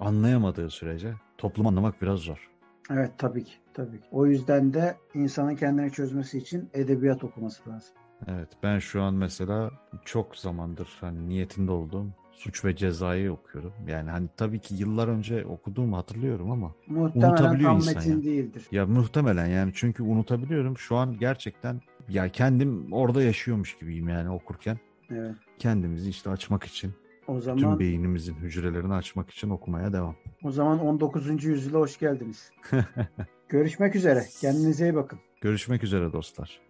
anlayamadığı 0.00 0.70
sürece 0.70 1.14
toplum 1.38 1.66
anlamak 1.66 2.02
biraz 2.02 2.20
zor. 2.20 2.50
Evet 2.90 3.10
tabii 3.18 3.44
ki. 3.44 3.52
Tabii 3.74 4.00
ki. 4.00 4.06
O 4.10 4.26
yüzden 4.26 4.74
de 4.74 4.94
insanın 5.14 5.56
kendini 5.56 5.92
çözmesi 5.92 6.38
için 6.38 6.70
edebiyat 6.74 7.24
okuması 7.24 7.70
lazım. 7.70 7.94
Evet 8.26 8.48
ben 8.62 8.78
şu 8.78 9.02
an 9.02 9.14
mesela 9.14 9.70
çok 10.04 10.36
zamandır 10.36 10.88
hani 11.00 11.28
niyetinde 11.28 11.70
olduğum 11.72 12.06
Suç 12.32 12.64
ve 12.64 12.76
Ceza'yı 12.76 13.32
okuyorum. 13.32 13.72
Yani 13.88 14.10
hani 14.10 14.28
tabii 14.36 14.58
ki 14.58 14.74
yıllar 14.74 15.08
önce 15.08 15.46
okuduğumu 15.46 15.96
hatırlıyorum 15.96 16.50
ama 16.50 16.74
muhtemelen 16.86 17.30
unutabiliyor 17.30 17.70
tam 17.70 17.76
insan 17.78 17.94
metin 17.94 18.16
ya. 18.16 18.22
değildir. 18.22 18.66
Ya 18.72 18.86
muhtemelen 18.86 19.46
yani 19.46 19.72
çünkü 19.74 20.02
unutabiliyorum. 20.02 20.78
Şu 20.78 20.96
an 20.96 21.18
gerçekten 21.18 21.80
ya 22.08 22.28
kendim 22.28 22.92
orada 22.92 23.22
yaşıyormuş 23.22 23.78
gibiyim 23.78 24.08
yani 24.08 24.30
okurken. 24.30 24.78
Evet. 25.10 25.34
Kendimizi 25.58 26.10
işte 26.10 26.30
açmak 26.30 26.64
için 26.64 26.92
o 27.28 27.40
zaman 27.40 27.58
tüm 27.58 27.78
beynimizin 27.78 28.34
hücrelerini 28.34 28.94
açmak 28.94 29.30
için 29.30 29.50
okumaya 29.50 29.92
devam. 29.92 30.16
O 30.42 30.50
zaman 30.50 30.78
19. 30.80 31.44
yüzyıla 31.44 31.78
hoş 31.78 31.98
geldiniz. 31.98 32.52
Görüşmek 33.48 33.96
üzere. 33.96 34.24
Kendinize 34.40 34.84
iyi 34.84 34.94
bakın. 34.94 35.18
Görüşmek 35.40 35.84
üzere 35.84 36.12
dostlar. 36.12 36.60